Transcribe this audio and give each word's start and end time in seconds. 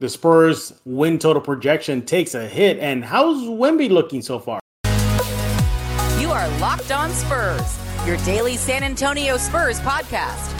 The 0.00 0.08
Spurs 0.08 0.72
win 0.84 1.18
total 1.18 1.42
projection 1.42 2.06
takes 2.06 2.36
a 2.36 2.46
hit. 2.46 2.78
And 2.78 3.04
how's 3.04 3.38
Wemby 3.42 3.90
looking 3.90 4.22
so 4.22 4.38
far? 4.38 4.60
You 6.20 6.30
are 6.30 6.48
Locked 6.60 6.92
On 6.92 7.10
Spurs, 7.10 7.76
your 8.06 8.16
daily 8.18 8.56
San 8.56 8.84
Antonio 8.84 9.36
Spurs 9.36 9.80
podcast. 9.80 10.54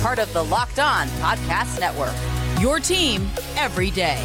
Part 0.00 0.18
of 0.18 0.32
the 0.32 0.42
Locked 0.42 0.78
On 0.78 1.06
Podcast 1.20 1.78
Network. 1.80 2.14
Your 2.58 2.80
team 2.80 3.28
every 3.56 3.90
day. 3.90 4.24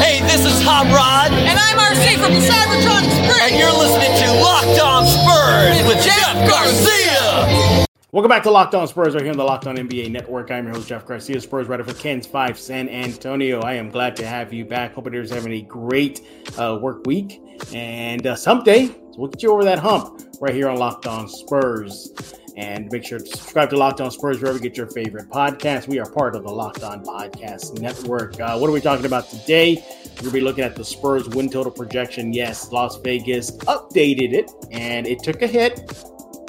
Hey, 0.00 0.20
this 0.22 0.46
is 0.46 0.62
Hot 0.64 0.86
Rod. 0.88 1.32
And 1.36 1.58
I'm 1.58 1.76
RC 1.76 2.16
from 2.16 2.32
Cybertron 2.40 3.04
Springs. 3.10 3.40
And 3.42 3.58
you're 3.58 3.76
listening 3.76 4.16
to 4.24 4.40
Locked 4.40 4.80
On 4.80 5.04
Spurs 5.04 5.86
with 5.86 6.02
Jeff 6.02 6.48
Garcia. 6.48 7.83
Welcome 8.14 8.28
back 8.28 8.44
to 8.44 8.50
Locked 8.52 8.76
On 8.76 8.86
Spurs 8.86 9.14
right 9.14 9.24
here 9.24 9.32
on 9.32 9.36
the 9.36 9.42
Locked 9.42 9.66
On 9.66 9.76
NBA 9.76 10.08
Network. 10.08 10.52
I'm 10.52 10.66
your 10.66 10.74
host, 10.76 10.86
Jeff 10.86 11.04
Garcia, 11.04 11.40
Spurs 11.40 11.66
writer 11.66 11.82
for 11.82 11.94
KENS 11.94 12.28
5 12.28 12.56
San 12.56 12.88
Antonio. 12.88 13.60
I 13.62 13.72
am 13.72 13.90
glad 13.90 14.14
to 14.14 14.24
have 14.24 14.52
you 14.52 14.64
back. 14.64 14.94
Hope 14.94 15.12
you're 15.12 15.26
having 15.26 15.54
a 15.54 15.62
great 15.62 16.24
uh, 16.56 16.78
work 16.80 17.04
week. 17.08 17.42
And 17.74 18.24
uh, 18.24 18.36
someday, 18.36 18.94
we'll 19.16 19.26
get 19.26 19.42
you 19.42 19.50
over 19.50 19.64
that 19.64 19.80
hump 19.80 20.22
right 20.40 20.54
here 20.54 20.68
on 20.68 20.76
Locked 20.76 21.08
On 21.08 21.28
Spurs. 21.28 22.14
And 22.56 22.88
make 22.92 23.04
sure 23.04 23.18
to 23.18 23.26
subscribe 23.26 23.70
to 23.70 23.76
Locked 23.76 24.00
On 24.00 24.12
Spurs 24.12 24.38
wherever 24.38 24.58
you 24.58 24.62
get 24.62 24.76
your 24.76 24.86
favorite 24.90 25.28
podcast. 25.28 25.88
We 25.88 25.98
are 25.98 26.08
part 26.08 26.36
of 26.36 26.44
the 26.44 26.52
Locked 26.52 26.84
On 26.84 27.04
Podcast 27.04 27.80
Network. 27.80 28.38
Uh, 28.38 28.56
what 28.58 28.70
are 28.70 28.72
we 28.72 28.80
talking 28.80 29.06
about 29.06 29.28
today? 29.28 29.84
We're 30.04 30.14
going 30.14 30.24
to 30.26 30.30
be 30.30 30.40
looking 30.40 30.62
at 30.62 30.76
the 30.76 30.84
Spurs 30.84 31.28
win 31.30 31.50
total 31.50 31.72
projection. 31.72 32.32
Yes, 32.32 32.70
Las 32.70 32.96
Vegas 32.98 33.50
updated 33.62 34.34
it, 34.34 34.52
and 34.70 35.04
it 35.08 35.18
took 35.24 35.42
a 35.42 35.48
hit 35.48 35.80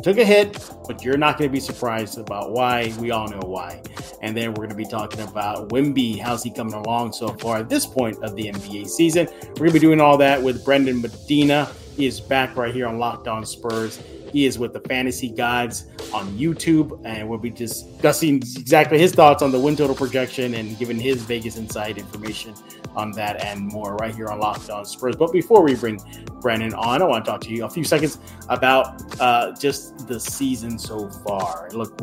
took 0.02 0.18
a 0.18 0.26
hit, 0.26 0.70
but 0.88 1.04
you're 1.04 1.18
not 1.18 1.38
going 1.38 1.50
to 1.50 1.54
be 1.54 1.60
surprised 1.60 2.18
about 2.18 2.52
why. 2.52 2.94
We 3.00 3.12
all 3.12 3.28
know 3.28 3.40
why. 3.40 3.82
And 4.22 4.36
then 4.36 4.50
we're 4.50 4.68
going 4.68 4.70
to 4.70 4.76
be 4.76 4.86
talking 4.86 5.22
about 5.22 5.70
Wemby. 5.70 6.20
How's 6.20 6.44
he 6.44 6.52
coming 6.52 6.74
along 6.74 7.14
so 7.14 7.30
far 7.30 7.58
at 7.58 7.70
this 7.70 7.86
point 7.86 8.24
of 8.24 8.36
the 8.36 8.46
NBA 8.46 8.88
season? 8.88 9.28
We're 9.42 9.56
going 9.56 9.70
to 9.70 9.74
be 9.74 9.80
doing 9.80 10.02
all 10.02 10.18
that 10.18 10.42
with 10.42 10.64
Brandon 10.64 11.02
Medina. 11.02 11.70
He 11.96 12.06
is 12.06 12.20
back 12.20 12.56
right 12.56 12.74
here 12.74 12.88
on 12.88 13.00
Locked 13.00 13.28
On 13.28 13.46
Spurs. 13.46 14.02
He 14.32 14.46
is 14.46 14.60
with 14.60 14.74
the 14.74 14.82
Fantasy 14.82 15.30
Gods 15.30 15.86
on 16.14 16.28
YouTube, 16.38 17.00
and 17.06 17.30
we'll 17.30 17.40
be 17.40 17.50
discussing 17.50 18.36
exactly 18.36 19.00
his 19.00 19.14
thoughts 19.14 19.42
on 19.42 19.52
the 19.52 19.60
win 19.60 19.78
total 19.78 19.96
projection 19.96 20.56
and 20.56 20.78
giving 20.78 21.00
his 21.00 21.22
Vegas 21.24 21.56
Inside 21.56 21.98
information 21.98 22.54
on 22.96 23.12
that 23.12 23.44
and 23.44 23.62
more 23.62 23.96
right 23.96 24.16
here 24.16 24.28
on 24.28 24.40
Locked 24.40 24.70
On 24.70 24.86
Spurs. 24.86 25.16
But 25.16 25.32
before 25.32 25.64
we 25.64 25.76
bring 25.76 26.00
Brandon 26.42 26.74
on, 26.74 27.02
I 27.02 27.06
want 27.06 27.26
to 27.26 27.32
talk 27.32 27.42
to 27.42 27.50
you 27.50 27.66
a 27.66 27.70
few 27.70 27.84
seconds 27.84 28.20
about 28.50 29.20
uh, 29.20 29.54
just 29.54 30.08
the 30.08 30.20
season 30.20 30.78
so 30.80 31.10
far. 31.10 31.70
Look, 31.72 32.00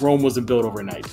Rome 0.00 0.22
wasn't 0.22 0.46
built 0.46 0.64
overnight. 0.64 1.06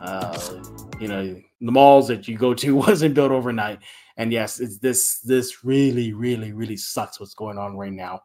Uh, 0.00 0.62
you 1.00 1.08
know, 1.08 1.40
the 1.60 1.72
malls 1.72 2.08
that 2.08 2.28
you 2.28 2.36
go 2.36 2.54
to 2.54 2.74
wasn't 2.76 3.14
built 3.14 3.32
overnight. 3.32 3.80
And 4.16 4.32
yes, 4.32 4.60
it's 4.60 4.78
this 4.78 5.20
this 5.20 5.64
really, 5.64 6.12
really, 6.12 6.52
really 6.52 6.76
sucks 6.76 7.20
what's 7.20 7.34
going 7.34 7.58
on 7.58 7.76
right 7.76 7.92
now 7.92 8.22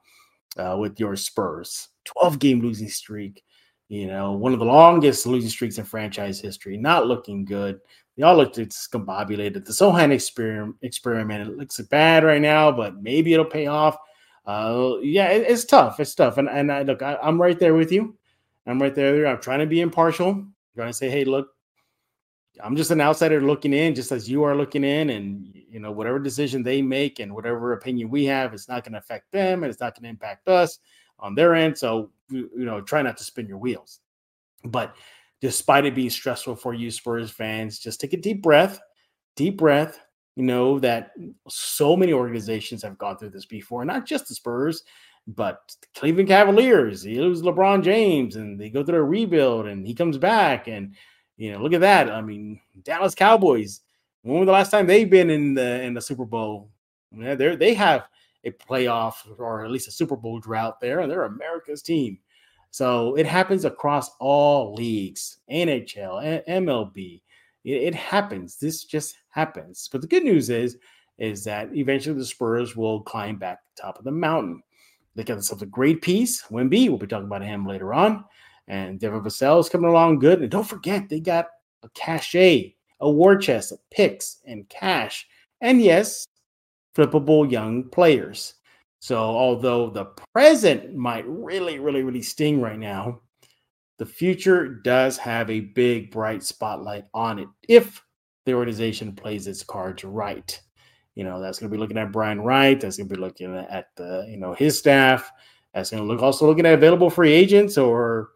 uh, 0.58 0.78
with 0.80 1.00
your 1.00 1.16
Spurs. 1.16 1.90
12 2.06 2.40
game 2.40 2.62
losing 2.62 2.90
streak, 2.90 3.44
you 3.90 4.08
know, 4.08 4.32
one 4.32 4.54
of 4.54 4.60
the 4.60 4.66
longest 4.66 5.26
losing 5.26 5.50
streaks 5.50 5.78
in 5.78 5.86
franchise 5.86 6.40
history, 6.40 6.78
not 6.78 7.08
looking 7.08 7.46
good. 7.46 7.80
They 8.18 8.24
all 8.24 8.36
look 8.36 8.54
discombobulated. 8.54 9.66
The 9.66 9.72
Sochan 9.72 10.12
experiment, 10.12 10.76
experiment, 10.82 11.48
it 11.48 11.58
looks 11.58 11.80
bad 11.82 12.24
right 12.24 12.42
now, 12.42 12.72
but 12.72 13.02
maybe 13.02 13.34
it'll 13.34 13.46
pay 13.46 13.68
off. 13.68 13.98
Uh, 14.46 14.96
yeah, 15.02 15.30
it, 15.30 15.50
it's 15.50 15.66
tough. 15.66 16.00
It's 16.00 16.14
tough. 16.14 16.38
And, 16.38 16.50
and 16.50 16.72
I 16.72 16.84
look, 16.84 17.02
I, 17.02 17.18
I'm 17.22 17.42
right 17.42 17.58
there 17.58 17.74
with 17.74 17.92
you. 17.92 18.18
I'm 18.68 18.82
right 18.82 18.94
there. 18.94 19.26
I'm 19.28 19.42
trying 19.42 19.60
to 19.60 19.66
be 19.66 19.82
impartial. 19.82 20.30
I'm 20.30 20.54
trying 20.76 20.90
to 20.90 20.94
say, 20.94 21.10
hey, 21.10 21.26
look, 21.26 21.50
I'm 22.64 22.76
just 22.76 22.92
an 22.92 23.02
outsider 23.02 23.42
looking 23.42 23.74
in, 23.74 23.96
just 23.96 24.12
as 24.12 24.30
you 24.30 24.44
are 24.44 24.56
looking 24.56 24.84
in, 24.84 25.10
and 25.12 25.52
you 25.54 25.80
know 25.80 25.92
whatever 25.92 26.20
decision 26.20 26.64
they 26.64 26.82
make 26.82 27.20
and 27.20 27.34
whatever 27.34 27.74
opinion 27.74 28.10
we 28.10 28.26
have, 28.26 28.54
it's 28.54 28.68
not 28.68 28.84
going 28.84 28.94
to 28.94 29.00
affect 29.00 29.32
them, 29.32 29.64
and 29.64 29.72
it's 29.72 29.80
not 29.80 29.96
going 29.96 30.04
to 30.04 30.10
impact 30.10 30.48
us 30.48 30.80
on 31.20 31.34
their 31.34 31.56
end. 31.56 31.78
So 31.78 32.12
you 32.30 32.50
know, 32.54 32.82
try 32.82 33.02
not 33.02 33.18
to 33.18 33.24
spin 33.24 33.48
your 33.48 33.58
wheels. 33.58 34.00
But 34.66 34.96
despite 35.42 35.86
it 35.86 35.96
being 35.96 36.10
stressful 36.10 36.56
for 36.56 36.74
you 36.74 36.92
Spurs 36.92 37.32
fans, 37.32 37.80
just 37.80 38.00
take 38.00 38.14
a 38.14 38.18
deep 38.18 38.42
breath, 38.42 38.80
deep 39.36 39.58
breath. 39.58 40.00
You 40.36 40.44
know 40.44 40.80
that 40.80 41.12
so 41.50 41.98
many 41.98 42.14
organizations 42.14 42.82
have 42.84 42.98
gone 42.98 43.18
through 43.18 43.32
this 43.32 43.46
before, 43.46 43.84
not 43.84 44.06
just 44.06 44.30
the 44.30 44.36
Spurs, 44.36 44.84
but 45.28 45.60
the 45.82 45.88
Cleveland 46.00 46.30
Cavaliers. 46.30 47.06
It 47.06 47.20
was 47.20 47.42
LeBron 47.42 47.84
James, 47.84 48.38
and 48.38 48.60
they 48.60 48.70
go 48.70 48.84
through 48.84 49.00
a 49.00 49.04
rebuild, 49.04 49.68
and 49.68 49.86
he 49.86 49.94
comes 49.94 50.18
back, 50.18 50.68
and 50.68 50.96
you 51.36 51.52
know, 51.52 51.60
look 51.60 51.74
at 51.74 51.82
that. 51.82 52.10
I 52.10 52.22
mean, 52.22 52.62
Dallas 52.84 53.16
Cowboys. 53.16 53.82
When 54.22 54.40
was 54.40 54.46
the 54.46 54.52
last 54.52 54.70
time 54.70 54.88
they've 54.88 55.10
been 55.10 55.30
in 55.30 55.54
the 55.54 55.82
in 55.82 55.94
the 55.94 56.02
Super 56.02 56.26
Bowl? 56.26 56.70
Yeah, 57.12 57.36
they 57.36 57.56
they 57.56 57.74
have 57.74 58.06
a 58.44 58.52
playoff 58.52 59.16
or 59.38 59.66
at 59.66 59.72
least 59.72 59.88
a 59.88 59.92
Super 59.92 60.16
Bowl 60.16 60.40
drought 60.40 60.80
there, 60.80 61.00
and 61.00 61.12
they're 61.12 61.24
America's 61.24 61.82
team. 61.82 62.20
So 62.72 63.16
it 63.16 63.26
happens 63.26 63.66
across 63.66 64.10
all 64.20 64.74
leagues, 64.74 65.40
NHL, 65.52 66.46
MLB. 66.48 67.22
It, 67.66 67.84
it 67.84 67.96
happens. 67.96 68.58
This 68.58 68.86
just 68.86 69.18
happens. 69.30 69.90
But 69.92 70.02
the 70.02 70.08
good 70.08 70.24
news 70.24 70.50
is, 70.50 70.78
is 71.18 71.44
that 71.44 71.76
eventually 71.76 72.18
the 72.18 72.26
Spurs 72.26 72.76
will 72.76 73.02
climb 73.02 73.38
back 73.38 73.60
top 73.80 74.00
of 74.00 74.06
the 74.06 74.12
mountain. 74.12 74.64
They 75.16 75.24
got 75.24 75.36
themselves 75.36 75.62
a 75.62 75.68
great 75.68 76.02
piece. 76.02 76.44
Wemby, 76.44 76.88
we'll 76.88 76.98
be 76.98 77.08
talking 77.08 77.28
about 77.28 77.44
him 77.44 77.66
later 77.66 77.94
on. 77.94 78.24
And 78.68 79.00
Devin 79.00 79.22
Vassell 79.22 79.60
is 79.60 79.70
coming 79.70 79.90
along 79.90 80.20
good. 80.20 80.42
And 80.42 80.50
don't 80.50 80.68
forget, 80.68 81.10
they 81.10 81.20
got 81.20 81.48
a 81.84 81.90
cachet, 81.90 82.76
a 83.02 83.12
war 83.12 83.36
chest 83.36 83.74
of 83.74 83.80
picks 83.90 84.38
and 84.46 84.68
cash. 84.70 85.28
And 85.60 85.82
yes, 85.82 86.26
flippable 86.96 87.52
young 87.52 87.90
players. 87.90 88.54
So 89.02 89.18
although 89.18 89.90
the 89.90 90.06
present 90.32 90.96
might 90.96 91.26
really, 91.28 91.80
really, 91.80 92.04
really 92.04 92.22
sting 92.22 92.62
right 92.62 92.78
now, 92.78 93.22
the 93.98 94.06
future 94.06 94.76
does 94.76 95.18
have 95.18 95.50
a 95.50 95.60
big, 95.60 96.12
bright 96.12 96.44
spotlight 96.44 97.06
on 97.12 97.40
it 97.40 97.48
if 97.68 98.00
the 98.46 98.54
organization 98.54 99.14
plays 99.14 99.48
its 99.48 99.64
cards 99.64 100.04
right. 100.04 100.62
You 101.16 101.24
know, 101.24 101.42
that's 101.42 101.58
going 101.58 101.72
to 101.72 101.76
be 101.76 101.80
looking 101.80 101.98
at 101.98 102.12
Brian 102.12 102.42
Wright. 102.42 102.80
That's 102.80 102.98
going 102.98 103.10
to 103.10 103.16
be 103.16 103.20
looking 103.20 103.56
at 103.56 103.88
the, 103.96 104.28
you 104.30 104.38
know, 104.38 104.54
his 104.54 104.78
staff. 104.78 105.32
That's 105.74 105.90
going 105.90 106.04
to 106.04 106.08
look 106.08 106.22
also 106.22 106.46
looking 106.46 106.68
at 106.68 106.76
available 106.76 107.10
free 107.10 107.34
agents 107.34 107.80
or 107.80 108.30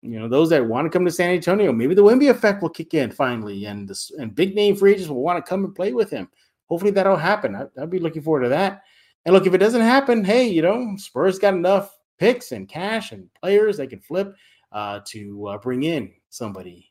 you 0.00 0.18
know, 0.18 0.28
those 0.28 0.48
that 0.50 0.64
want 0.64 0.86
to 0.86 0.90
come 0.90 1.04
to 1.04 1.10
San 1.10 1.32
Antonio, 1.32 1.70
maybe 1.70 1.94
the 1.94 2.02
Wemby 2.02 2.30
effect 2.30 2.62
will 2.62 2.70
kick 2.70 2.94
in 2.94 3.10
finally, 3.10 3.66
and 3.66 3.88
this 3.88 4.12
and 4.12 4.34
big 4.34 4.54
name 4.54 4.76
free 4.76 4.92
agents 4.92 5.08
will 5.08 5.22
want 5.22 5.44
to 5.44 5.48
come 5.48 5.64
and 5.64 5.74
play 5.74 5.92
with 5.92 6.08
him. 6.08 6.28
Hopefully 6.66 6.92
that'll 6.92 7.16
happen. 7.16 7.56
I, 7.56 7.66
I'd 7.80 7.90
be 7.90 7.98
looking 7.98 8.22
forward 8.22 8.44
to 8.44 8.48
that. 8.50 8.84
And 9.24 9.34
look, 9.34 9.46
if 9.46 9.54
it 9.54 9.58
doesn't 9.58 9.80
happen, 9.80 10.24
hey, 10.24 10.48
you 10.48 10.62
know, 10.62 10.94
Spurs 10.96 11.38
got 11.38 11.54
enough 11.54 11.96
picks 12.18 12.52
and 12.52 12.68
cash 12.68 13.12
and 13.12 13.28
players 13.34 13.76
they 13.76 13.86
can 13.86 14.00
flip 14.00 14.34
uh, 14.72 15.00
to 15.06 15.48
uh, 15.48 15.58
bring 15.58 15.84
in 15.84 16.12
somebody 16.30 16.90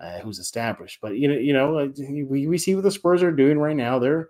uh, 0.00 0.18
who's 0.18 0.38
established. 0.38 0.98
But 1.00 1.16
you 1.16 1.28
know, 1.28 1.34
you 1.34 1.52
know, 1.52 1.92
we, 2.28 2.46
we 2.46 2.58
see 2.58 2.74
what 2.74 2.84
the 2.84 2.90
Spurs 2.90 3.22
are 3.22 3.32
doing 3.32 3.58
right 3.58 3.76
now. 3.76 3.98
They're 3.98 4.28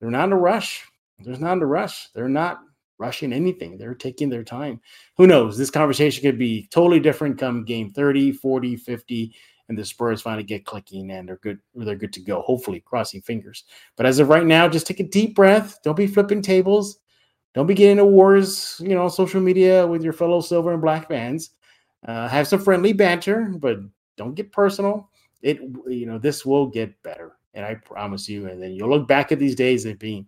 they're 0.00 0.10
not 0.10 0.26
in 0.26 0.32
a 0.32 0.38
rush. 0.38 0.84
There's 1.18 1.40
not 1.40 1.54
in 1.54 1.62
a 1.62 1.66
rush. 1.66 2.08
They're 2.12 2.28
not 2.28 2.60
rushing 2.98 3.32
anything. 3.32 3.76
They're 3.76 3.94
taking 3.94 4.28
their 4.28 4.44
time. 4.44 4.80
Who 5.16 5.26
knows? 5.26 5.56
This 5.56 5.70
conversation 5.70 6.22
could 6.22 6.38
be 6.38 6.68
totally 6.70 7.00
different 7.00 7.38
come 7.38 7.64
game 7.64 7.90
30, 7.90 8.32
40, 8.32 8.76
50, 8.76 9.34
and 9.68 9.76
the 9.76 9.84
Spurs 9.84 10.22
finally 10.22 10.44
get 10.44 10.64
clicking 10.64 11.10
and 11.10 11.28
they're 11.28 11.38
good, 11.38 11.58
they're 11.74 11.96
good 11.96 12.12
to 12.12 12.20
go. 12.20 12.42
Hopefully, 12.42 12.80
crossing 12.80 13.20
fingers. 13.20 13.64
But 13.96 14.06
as 14.06 14.18
of 14.18 14.28
right 14.28 14.46
now, 14.46 14.68
just 14.68 14.86
take 14.86 15.00
a 15.00 15.04
deep 15.04 15.34
breath. 15.34 15.78
Don't 15.82 15.96
be 15.96 16.06
flipping 16.06 16.42
tables. 16.42 16.98
Don't 17.54 17.66
be 17.66 17.74
getting 17.74 17.92
into 17.92 18.04
wars, 18.04 18.78
you 18.80 18.90
know, 18.90 19.04
on 19.04 19.10
social 19.10 19.40
media 19.40 19.86
with 19.86 20.02
your 20.02 20.12
fellow 20.12 20.40
silver 20.40 20.72
and 20.72 20.82
black 20.82 21.08
fans. 21.08 21.50
Uh, 22.06 22.28
have 22.28 22.46
some 22.46 22.60
friendly 22.60 22.92
banter, 22.92 23.54
but 23.58 23.78
don't 24.16 24.34
get 24.34 24.52
personal. 24.52 25.08
It, 25.42 25.60
you 25.86 26.06
know, 26.06 26.18
this 26.18 26.44
will 26.44 26.66
get 26.66 27.02
better, 27.02 27.36
and 27.54 27.64
I 27.64 27.74
promise 27.76 28.28
you. 28.28 28.46
And 28.46 28.62
then 28.62 28.72
you'll 28.72 28.90
look 28.90 29.08
back 29.08 29.32
at 29.32 29.38
these 29.38 29.54
days 29.54 29.86
and 29.86 29.98
being, 29.98 30.26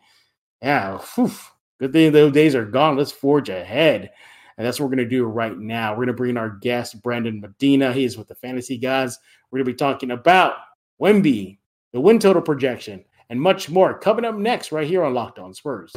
yeah, 0.63 0.99
whew, 1.15 1.31
Good 1.79 1.93
thing 1.93 2.11
those 2.11 2.33
days 2.33 2.55
are 2.55 2.65
gone. 2.65 2.97
Let's 2.97 3.13
forge 3.13 3.49
ahead. 3.49 4.11
And 4.57 4.67
that's 4.67 4.81
what 4.81 4.87
we're 4.87 4.97
going 4.97 5.09
to 5.09 5.17
do 5.17 5.25
right 5.25 5.57
now. 5.57 5.93
We're 5.93 5.99
going 5.99 6.09
to 6.09 6.15
bring 6.15 6.31
in 6.31 6.37
our 6.37 6.51
guest, 6.51 7.01
Brandon 7.01 7.41
Medina. 7.41 7.93
He 7.93 8.05
is 8.05 8.19
with 8.19 8.27
the 8.27 8.35
Fantasy 8.35 8.77
Guys. 8.77 9.19
We're 9.51 9.59
going 9.59 9.67
to 9.67 9.73
be 9.73 9.77
talking 9.77 10.11
about 10.11 10.55
Wemby, 11.01 11.59
the 11.93 12.01
win 12.01 12.19
total 12.19 12.43
projection, 12.43 13.05
and 13.31 13.41
much 13.41 13.71
more 13.71 13.97
coming 13.97 14.25
up 14.25 14.35
next 14.35 14.73
right 14.73 14.89
here 14.89 15.05
on 15.05 15.15
Locked 15.15 15.39
On 15.39 15.55
Spurs. 15.55 15.93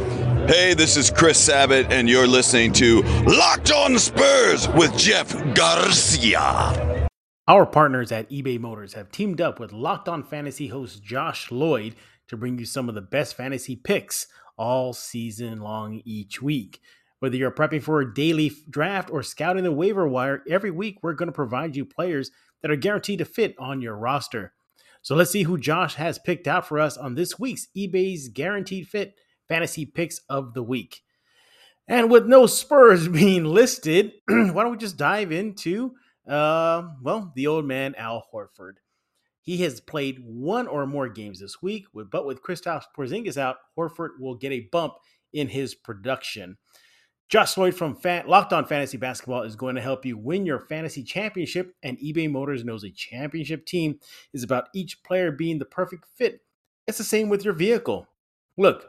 Hey, 0.47 0.75
this 0.75 0.95
is 0.95 1.09
Chris 1.09 1.39
Sabat, 1.39 1.91
and 1.91 2.07
you're 2.07 2.27
listening 2.27 2.71
to 2.73 3.01
Locked 3.25 3.71
On 3.71 3.97
Spurs 3.97 4.67
with 4.69 4.95
Jeff 4.95 5.33
Garcia. 5.55 7.07
Our 7.47 7.65
partners 7.65 8.11
at 8.11 8.29
eBay 8.29 8.59
Motors 8.59 8.93
have 8.93 9.11
teamed 9.11 9.41
up 9.41 9.59
with 9.59 9.73
Locked 9.73 10.07
On 10.07 10.23
Fantasy 10.23 10.67
host 10.67 11.01
Josh 11.01 11.51
Lloyd 11.51 11.95
to 12.27 12.37
bring 12.37 12.59
you 12.59 12.65
some 12.65 12.87
of 12.87 12.95
the 12.95 13.01
best 13.01 13.35
fantasy 13.35 13.75
picks 13.75 14.27
all 14.61 14.93
season 14.93 15.59
long 15.59 16.03
each 16.05 16.39
week. 16.39 16.79
Whether 17.17 17.35
you're 17.35 17.49
prepping 17.49 17.81
for 17.81 17.99
a 17.99 18.13
daily 18.13 18.51
draft 18.69 19.09
or 19.11 19.23
scouting 19.23 19.63
the 19.63 19.71
waiver 19.71 20.07
wire, 20.07 20.43
every 20.47 20.69
week 20.69 20.99
we're 21.01 21.15
going 21.15 21.29
to 21.29 21.33
provide 21.33 21.75
you 21.75 21.83
players 21.83 22.29
that 22.61 22.69
are 22.69 22.75
guaranteed 22.75 23.17
to 23.19 23.25
fit 23.25 23.55
on 23.57 23.81
your 23.81 23.95
roster. 23.95 24.53
So 25.01 25.15
let's 25.15 25.31
see 25.31 25.43
who 25.43 25.57
Josh 25.57 25.95
has 25.95 26.19
picked 26.19 26.47
out 26.47 26.67
for 26.67 26.77
us 26.77 26.95
on 26.95 27.15
this 27.15 27.39
week's 27.39 27.69
eBay's 27.75 28.29
Guaranteed 28.29 28.87
Fit 28.87 29.15
Fantasy 29.47 29.83
Picks 29.83 30.21
of 30.29 30.53
the 30.53 30.61
Week. 30.61 31.01
And 31.87 32.11
with 32.11 32.27
no 32.27 32.45
Spurs 32.45 33.07
being 33.07 33.45
listed, 33.45 34.11
why 34.27 34.61
don't 34.61 34.73
we 34.73 34.77
just 34.77 34.97
dive 34.97 35.31
into, 35.31 35.95
uh, 36.27 36.83
well, 37.01 37.31
the 37.35 37.47
old 37.47 37.65
man 37.65 37.95
Al 37.95 38.23
Horford. 38.31 38.73
He 39.41 39.57
has 39.63 39.81
played 39.81 40.19
one 40.23 40.67
or 40.67 40.85
more 40.85 41.09
games 41.09 41.39
this 41.39 41.61
week, 41.61 41.87
but 41.93 42.25
with 42.25 42.43
Kristaps 42.43 42.83
Porzingis 42.95 43.37
out, 43.37 43.57
Horford 43.77 44.19
will 44.19 44.35
get 44.35 44.51
a 44.51 44.67
bump 44.71 44.93
in 45.33 45.47
his 45.47 45.73
production. 45.73 46.57
Josh 47.27 47.55
Lloyd 47.57 47.73
from 47.73 47.95
Fan- 47.95 48.27
Locked 48.27 48.51
On 48.51 48.65
Fantasy 48.65 48.97
Basketball 48.97 49.43
is 49.43 49.55
going 49.55 49.75
to 49.75 49.81
help 49.81 50.05
you 50.05 50.17
win 50.17 50.45
your 50.45 50.59
fantasy 50.59 51.01
championship, 51.01 51.73
and 51.81 51.97
eBay 51.99 52.29
Motors 52.29 52.65
knows 52.65 52.83
a 52.83 52.91
championship 52.91 53.65
team 53.65 53.99
is 54.33 54.43
about 54.43 54.67
each 54.73 55.01
player 55.03 55.31
being 55.31 55.57
the 55.57 55.65
perfect 55.65 56.05
fit. 56.13 56.41
It's 56.87 56.97
the 56.97 57.05
same 57.05 57.29
with 57.29 57.45
your 57.45 57.53
vehicle. 57.53 58.05
Look, 58.57 58.85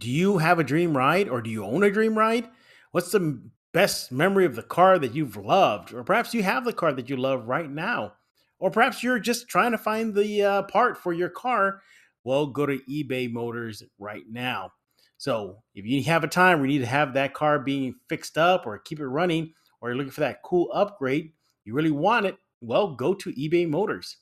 do 0.00 0.08
you 0.08 0.38
have 0.38 0.58
a 0.58 0.64
dream 0.64 0.96
ride 0.96 1.28
or 1.28 1.42
do 1.42 1.50
you 1.50 1.64
own 1.64 1.82
a 1.82 1.90
dream 1.90 2.16
ride? 2.16 2.48
What's 2.92 3.12
the 3.12 3.42
best 3.72 4.10
memory 4.10 4.46
of 4.46 4.56
the 4.56 4.62
car 4.62 4.98
that 4.98 5.14
you've 5.14 5.36
loved? 5.36 5.92
Or 5.92 6.04
perhaps 6.04 6.32
you 6.32 6.42
have 6.42 6.64
the 6.64 6.72
car 6.72 6.92
that 6.94 7.10
you 7.10 7.16
love 7.16 7.48
right 7.48 7.70
now. 7.70 8.14
Or 8.62 8.70
perhaps 8.70 9.02
you're 9.02 9.18
just 9.18 9.48
trying 9.48 9.72
to 9.72 9.78
find 9.78 10.14
the 10.14 10.42
uh, 10.44 10.62
part 10.62 10.96
for 10.96 11.12
your 11.12 11.28
car. 11.28 11.82
Well, 12.22 12.46
go 12.46 12.64
to 12.64 12.78
eBay 12.88 13.28
Motors 13.28 13.82
right 13.98 14.22
now. 14.30 14.70
So 15.18 15.64
if 15.74 15.84
you 15.84 16.00
have 16.04 16.22
a 16.22 16.28
time 16.28 16.60
where 16.60 16.68
you 16.68 16.78
need 16.78 16.84
to 16.84 16.90
have 16.90 17.14
that 17.14 17.34
car 17.34 17.58
being 17.58 17.96
fixed 18.08 18.38
up 18.38 18.64
or 18.64 18.78
keep 18.78 19.00
it 19.00 19.06
running, 19.08 19.52
or 19.80 19.88
you're 19.88 19.96
looking 19.96 20.12
for 20.12 20.20
that 20.20 20.42
cool 20.44 20.70
upgrade, 20.72 21.32
you 21.64 21.74
really 21.74 21.90
want 21.90 22.26
it, 22.26 22.36
well, 22.60 22.94
go 22.94 23.14
to 23.14 23.32
eBay 23.32 23.68
Motors. 23.68 24.18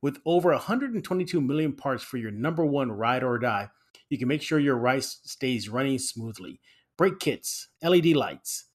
With 0.00 0.20
over 0.24 0.52
122 0.52 1.42
million 1.42 1.74
parts 1.74 2.02
for 2.02 2.16
your 2.16 2.30
number 2.30 2.64
one 2.64 2.90
ride 2.90 3.22
or 3.22 3.38
die, 3.38 3.68
you 4.08 4.16
can 4.16 4.26
make 4.26 4.40
sure 4.40 4.58
your 4.58 4.78
ride 4.78 5.04
stays 5.04 5.68
running 5.68 5.98
smoothly. 5.98 6.62
Brake 6.96 7.18
kits, 7.18 7.68
LED 7.82 8.06
lights, 8.06 8.68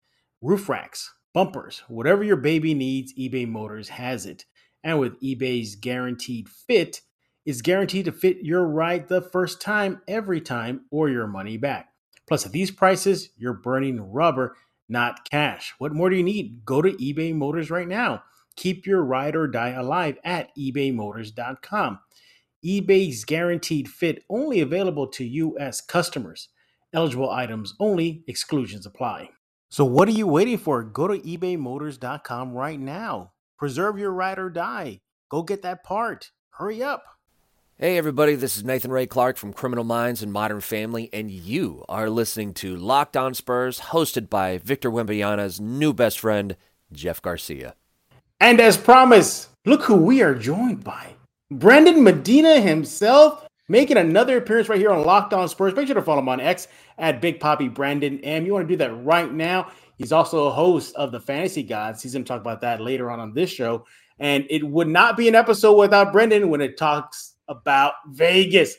roof 0.43 0.69
racks, 0.69 1.11
bumpers, 1.33 1.81
whatever 1.87 2.23
your 2.23 2.37
baby 2.37 2.75
needs, 2.75 3.15
eBay 3.17 3.47
Motors 3.47 3.89
has 3.89 4.27
it. 4.27 4.45
And 4.87 5.01
with 5.01 5.19
eBay's 5.19 5.75
guaranteed 5.75 6.47
fit, 6.47 7.01
it's 7.45 7.61
guaranteed 7.61 8.05
to 8.05 8.13
fit 8.13 8.37
your 8.41 8.65
ride 8.65 9.09
the 9.09 9.21
first 9.21 9.59
time, 9.59 10.01
every 10.07 10.39
time, 10.39 10.85
or 10.91 11.09
your 11.09 11.27
money 11.27 11.57
back. 11.57 11.89
Plus, 12.25 12.45
at 12.45 12.53
these 12.53 12.71
prices, 12.71 13.31
you're 13.35 13.51
burning 13.51 13.99
rubber, 13.99 14.55
not 14.87 15.29
cash. 15.29 15.73
What 15.77 15.91
more 15.91 16.09
do 16.09 16.15
you 16.15 16.23
need? 16.23 16.63
Go 16.63 16.81
to 16.81 16.93
eBay 16.93 17.35
Motors 17.35 17.69
right 17.69 17.87
now. 17.87 18.23
Keep 18.55 18.87
your 18.87 19.03
ride 19.03 19.35
or 19.35 19.45
die 19.45 19.71
alive 19.71 20.19
at 20.23 20.55
ebaymotors.com. 20.57 21.99
eBay's 22.65 23.25
guaranteed 23.25 23.89
fit 23.89 24.23
only 24.29 24.61
available 24.61 25.07
to 25.07 25.25
U.S. 25.25 25.81
customers. 25.81 26.47
Eligible 26.93 27.29
items 27.29 27.73
only, 27.81 28.23
exclusions 28.27 28.85
apply. 28.85 29.31
So, 29.69 29.83
what 29.83 30.07
are 30.07 30.11
you 30.11 30.27
waiting 30.27 30.57
for? 30.57 30.81
Go 30.81 31.09
to 31.09 31.19
ebaymotors.com 31.19 32.53
right 32.53 32.79
now. 32.79 33.33
Preserve 33.57 33.97
your 33.97 34.11
ride 34.11 34.37
or 34.37 34.51
die. 34.51 34.99
Go 35.29 35.41
get 35.41 35.63
that 35.63 35.83
part. 35.83 36.29
Hurry 36.51 36.83
up. 36.83 37.03
Hey, 37.79 37.97
everybody, 37.97 38.35
this 38.35 38.55
is 38.55 38.63
Nathan 38.63 38.91
Ray 38.91 39.07
Clark 39.07 39.35
from 39.35 39.51
Criminal 39.51 39.83
Minds 39.83 40.21
and 40.21 40.31
Modern 40.31 40.61
Family, 40.61 41.09
and 41.11 41.31
you 41.31 41.83
are 41.89 42.07
listening 42.07 42.53
to 42.55 42.75
Locked 42.75 43.17
On 43.17 43.33
Spurs, 43.33 43.79
hosted 43.79 44.29
by 44.29 44.59
Victor 44.59 44.91
Wembanyama's 44.91 45.59
new 45.59 45.91
best 45.91 46.19
friend, 46.19 46.55
Jeff 46.91 47.19
Garcia. 47.19 47.73
And 48.39 48.61
as 48.61 48.77
promised, 48.77 49.49
look 49.65 49.81
who 49.83 49.95
we 49.95 50.21
are 50.21 50.35
joined 50.35 50.83
by 50.83 51.15
Brandon 51.49 52.03
Medina 52.03 52.61
himself, 52.61 53.47
making 53.67 53.97
another 53.97 54.37
appearance 54.37 54.69
right 54.69 54.79
here 54.79 54.91
on 54.91 55.03
Locked 55.03 55.33
On 55.33 55.49
Spurs. 55.49 55.75
Make 55.75 55.87
sure 55.87 55.95
to 55.95 56.01
follow 56.03 56.19
him 56.19 56.29
on 56.29 56.39
X 56.39 56.67
at 56.99 57.21
Big 57.21 57.39
Poppy 57.39 57.69
Brandon 57.69 58.19
M. 58.19 58.45
You 58.45 58.53
want 58.53 58.67
to 58.67 58.73
do 58.73 58.77
that 58.77 59.03
right 59.03 59.33
now. 59.33 59.71
He's 59.97 60.11
also 60.11 60.45
a 60.45 60.51
host 60.51 60.95
of 60.95 61.11
the 61.11 61.19
Fantasy 61.19 61.63
Gods. 61.63 62.03
He's 62.03 62.13
going 62.13 62.23
to 62.23 62.27
talk 62.27 62.41
about 62.41 62.61
that 62.61 62.79
later 62.81 63.09
on 63.09 63.19
on 63.19 63.33
this 63.33 63.49
show. 63.49 63.85
And 64.19 64.45
it 64.49 64.63
would 64.63 64.87
not 64.87 65.17
be 65.17 65.27
an 65.27 65.35
episode 65.35 65.75
without 65.77 66.11
Brandon 66.11 66.49
when 66.49 66.61
it 66.61 66.77
talks 66.77 67.35
about 67.47 67.93
Vegas. 68.09 68.75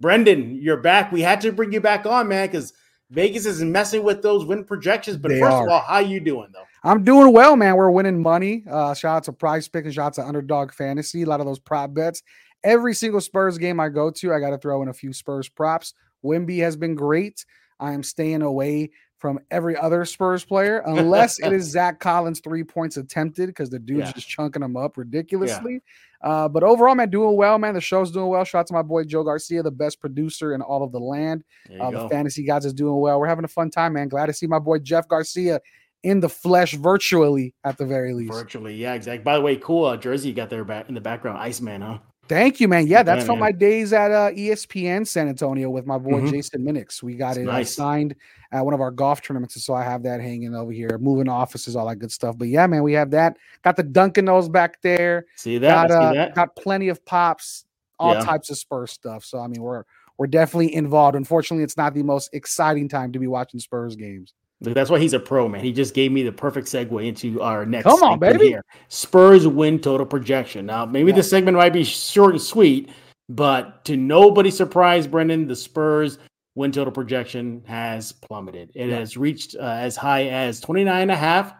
Brandon, 0.00 0.56
you're 0.60 0.76
back. 0.80 1.10
We 1.10 1.20
had 1.22 1.40
to 1.42 1.52
bring 1.52 1.72
you 1.72 1.80
back 1.80 2.06
on, 2.06 2.28
man, 2.28 2.46
because 2.46 2.72
Vegas 3.10 3.46
is 3.46 3.62
messing 3.62 4.02
with 4.02 4.22
those 4.22 4.44
win 4.44 4.64
projections. 4.64 5.16
But 5.16 5.30
They 5.30 5.40
first 5.40 5.52
are. 5.52 5.64
of 5.64 5.72
all, 5.72 5.80
how 5.80 5.98
you 5.98 6.20
doing 6.20 6.50
though? 6.52 6.64
I'm 6.84 7.02
doing 7.02 7.32
well, 7.32 7.56
man. 7.56 7.76
We're 7.76 7.90
winning 7.90 8.22
money. 8.22 8.64
Uh, 8.70 8.94
shout 8.94 9.16
out 9.16 9.24
to 9.24 9.32
Prize 9.32 9.68
Pick 9.68 9.84
and 9.84 9.92
shout 9.94 10.06
out 10.06 10.14
to 10.14 10.26
Underdog 10.26 10.72
Fantasy. 10.72 11.22
A 11.22 11.26
lot 11.26 11.40
of 11.40 11.46
those 11.46 11.58
prop 11.58 11.92
bets. 11.94 12.22
Every 12.62 12.94
single 12.94 13.20
Spurs 13.20 13.58
game 13.58 13.80
I 13.80 13.88
go 13.88 14.10
to, 14.10 14.32
I 14.32 14.40
got 14.40 14.50
to 14.50 14.58
throw 14.58 14.82
in 14.82 14.88
a 14.88 14.92
few 14.92 15.12
Spurs 15.12 15.48
props. 15.48 15.94
Wemby 16.24 16.58
has 16.60 16.76
been 16.76 16.94
great. 16.94 17.44
I 17.80 17.92
am 17.92 18.02
staying 18.02 18.42
away 18.42 18.90
from 19.18 19.38
every 19.50 19.76
other 19.76 20.04
Spurs 20.04 20.44
player 20.44 20.78
unless 20.86 21.38
it 21.40 21.52
is 21.52 21.64
Zach 21.70 22.00
Collins 22.00 22.40
three 22.40 22.64
points 22.64 22.96
attempted 22.96 23.48
because 23.48 23.70
the 23.70 23.78
dude's 23.78 24.08
Yeah. 24.08 24.12
just 24.12 24.28
chunking 24.28 24.62
them 24.62 24.76
up 24.76 24.96
ridiculously. 24.96 25.82
Uh, 26.22 26.48
but 26.48 26.62
overall, 26.64 26.94
man, 26.96 27.10
doing 27.10 27.36
well, 27.36 27.58
man. 27.58 27.74
The 27.74 27.80
show's 27.80 28.10
doing 28.10 28.26
well. 28.28 28.42
Shout 28.44 28.60
out 28.60 28.66
to 28.68 28.74
my 28.74 28.82
boy 28.82 29.04
Joe 29.04 29.22
Garcia, 29.22 29.62
the 29.62 29.70
best 29.70 30.00
producer 30.00 30.52
in 30.54 30.62
all 30.62 30.82
of 30.82 30.90
the 30.90 30.98
land. 30.98 31.44
Uh, 31.80 31.90
the 31.90 32.08
fantasy 32.08 32.44
gods 32.44 32.66
is 32.66 32.72
doing 32.72 32.96
well. 33.00 33.20
We're 33.20 33.28
having 33.28 33.44
a 33.44 33.48
fun 33.48 33.70
time, 33.70 33.92
man. 33.92 34.08
Glad 34.08 34.26
to 34.26 34.32
see 34.32 34.46
my 34.48 34.58
boy 34.58 34.78
Jeff 34.80 35.06
Garcia 35.06 35.60
in 36.02 36.20
the 36.20 36.28
flesh, 36.28 36.74
virtually 36.74 37.54
at 37.64 37.76
the 37.78 37.84
very 37.86 38.14
least. 38.14 38.32
Virtually, 38.32 38.74
yeah, 38.74 38.94
exactly. 38.94 39.22
By 39.22 39.34
the 39.34 39.40
way, 39.42 39.56
cool 39.56 39.84
uh, 39.84 39.96
jersey 39.96 40.28
you 40.28 40.34
got 40.34 40.50
there 40.50 40.64
back 40.64 40.88
in 40.88 40.94
the 40.94 41.00
background, 41.00 41.38
Iceman, 41.38 41.80
huh? 41.82 41.98
Thank 42.28 42.60
you, 42.60 42.68
man. 42.68 42.86
Yeah, 42.86 43.02
that's 43.02 43.22
Yeah, 43.22 43.26
from 43.26 43.38
man. 43.38 43.48
my 43.48 43.52
days 43.52 43.92
at 43.92 44.10
uh, 44.10 44.30
ESPN 44.32 45.06
San 45.06 45.28
Antonio 45.28 45.70
with 45.70 45.86
my 45.86 45.98
boy 45.98 46.20
Mhm. 46.20 46.30
Jason 46.30 46.62
Minnix. 46.62 47.02
We 47.02 47.16
got 47.16 47.36
That's 47.36 47.38
it 47.38 47.48
uh, 47.48 47.52
nice. 47.52 47.74
signed 47.74 48.14
at 48.52 48.64
one 48.64 48.74
of 48.74 48.80
our 48.80 48.90
golf 48.90 49.22
tournaments, 49.22 49.62
so 49.64 49.74
I 49.74 49.82
have 49.84 50.02
that 50.04 50.20
hanging 50.20 50.54
over 50.54 50.70
here. 50.72 50.98
Moving 50.98 51.28
offices, 51.28 51.74
all 51.76 51.88
that 51.88 51.96
good 51.96 52.12
stuff. 52.12 52.36
But 52.36 52.48
yeah, 52.48 52.66
man, 52.66 52.82
we 52.82 52.92
have 52.92 53.10
that. 53.12 53.36
Got 53.62 53.76
the 53.76 53.82
Dunkin' 53.82 54.24
Nose 54.26 54.48
back 54.48 54.80
there. 54.82 55.26
See 55.36 55.58
that? 55.58 55.88
Got 55.88 55.90
See 55.90 56.06
uh, 56.06 56.12
that? 56.14 56.34
got 56.34 56.54
plenty 56.56 56.88
of 56.88 57.04
pops, 57.04 57.64
all 57.98 58.14
Yeah. 58.14 58.24
types 58.24 58.50
of 58.50 58.58
Spurs 58.58 58.92
stuff. 58.92 59.24
So 59.24 59.38
I 59.40 59.46
mean, 59.46 59.62
we're 59.62 59.84
we're 60.18 60.26
definitely 60.26 60.74
involved. 60.74 61.16
Unfortunately, 61.16 61.64
it's 61.64 61.76
not 61.76 61.94
the 61.94 62.02
most 62.02 62.30
exciting 62.32 62.88
time 62.88 63.12
to 63.12 63.18
be 63.18 63.26
watching 63.26 63.60
Spurs 63.60 63.96
games. 63.96 64.34
That's 64.60 64.90
why 64.90 64.98
he's 64.98 65.12
a 65.12 65.20
pro, 65.20 65.48
man. 65.48 65.62
He 65.62 65.72
just 65.72 65.94
gave 65.94 66.10
me 66.10 66.24
the 66.24 66.32
perfect 66.32 66.66
segue 66.66 67.06
into 67.06 67.40
our 67.40 67.64
next. 67.64 67.84
Come 67.84 68.02
on, 68.02 68.14
segment 68.14 68.38
baby. 68.38 68.48
Here. 68.48 68.64
Spurs 68.88 69.46
win 69.46 69.78
total 69.78 70.04
projection. 70.06 70.66
Now, 70.66 70.84
maybe 70.84 71.10
Yeah. 71.10 71.16
this 71.16 71.30
segment 71.30 71.56
might 71.56 71.72
be 71.72 71.84
short 71.84 72.32
and 72.32 72.42
sweet, 72.42 72.90
but 73.28 73.84
to 73.84 73.96
nobody's 73.96 74.56
surprise, 74.56 75.06
Brandon, 75.06 75.46
the 75.46 75.54
Spurs 75.54 76.18
win 76.56 76.72
total 76.72 76.92
projection 76.92 77.62
has 77.66 78.10
plummeted. 78.10 78.72
It 78.74 78.88
Yeah. 78.88 78.96
has 78.98 79.16
reached 79.16 79.54
uh, 79.54 79.62
as 79.62 79.94
high 79.96 80.24
as 80.26 80.60
29 80.60 81.02
and 81.02 81.10
a 81.12 81.16
half 81.16 81.54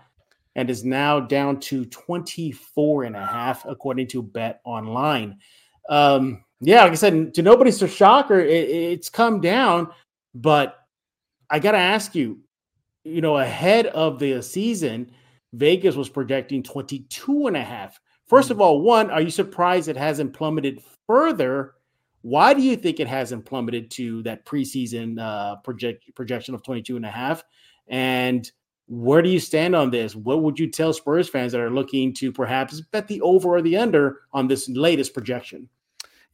and 0.56 0.68
is 0.68 0.84
now 0.84 1.20
down 1.20 1.60
to 1.60 1.84
24 1.84 3.04
and 3.04 3.14
a 3.14 3.24
half, 3.24 3.64
according 3.64 4.08
to 4.08 4.22
Bet 4.24 4.60
Online. 4.64 5.38
Um, 5.88 6.42
yeah, 6.60 6.82
like 6.82 6.92
I 6.92 6.96
said, 6.96 7.32
to 7.34 7.42
nobody's 7.42 7.78
shocker, 7.94 8.40
it, 8.40 8.68
it's 8.68 9.08
come 9.08 9.40
down, 9.40 9.88
but 10.34 10.76
I 11.48 11.60
got 11.60 11.72
to 11.72 11.78
ask 11.78 12.16
you, 12.16 12.40
you 13.08 13.20
know, 13.20 13.38
ahead 13.38 13.86
of 13.86 14.18
the 14.18 14.42
season, 14.42 15.10
Vegas 15.52 15.96
was 15.96 16.08
projecting 16.08 16.62
22 16.62 17.46
and 17.46 17.56
a 17.56 17.62
half. 17.62 17.98
First 18.26 18.50
of 18.50 18.60
all, 18.60 18.82
one, 18.82 19.10
are 19.10 19.22
you 19.22 19.30
surprised 19.30 19.88
it 19.88 19.96
hasn't 19.96 20.34
plummeted 20.34 20.82
further? 21.06 21.74
Why 22.22 22.52
do 22.52 22.60
you 22.60 22.76
think 22.76 23.00
it 23.00 23.08
hasn't 23.08 23.46
plummeted 23.46 23.90
to 23.92 24.22
that 24.24 24.44
preseason 24.44 25.18
uh, 25.18 25.56
project 25.56 26.04
projection 26.14 26.54
of 26.54 26.62
22 26.62 26.96
and 26.96 27.06
a 27.06 27.10
half? 27.10 27.42
And 27.88 28.50
where 28.86 29.22
do 29.22 29.30
you 29.30 29.40
stand 29.40 29.74
on 29.74 29.90
this? 29.90 30.14
What 30.14 30.42
would 30.42 30.58
you 30.58 30.70
tell 30.70 30.92
Spurs 30.92 31.28
fans 31.28 31.52
that 31.52 31.60
are 31.60 31.70
looking 31.70 32.12
to 32.14 32.32
perhaps 32.32 32.80
bet 32.80 33.08
the 33.08 33.20
over 33.22 33.56
or 33.56 33.62
the 33.62 33.76
under 33.76 34.20
on 34.32 34.48
this 34.48 34.68
latest 34.68 35.14
projection? 35.14 35.68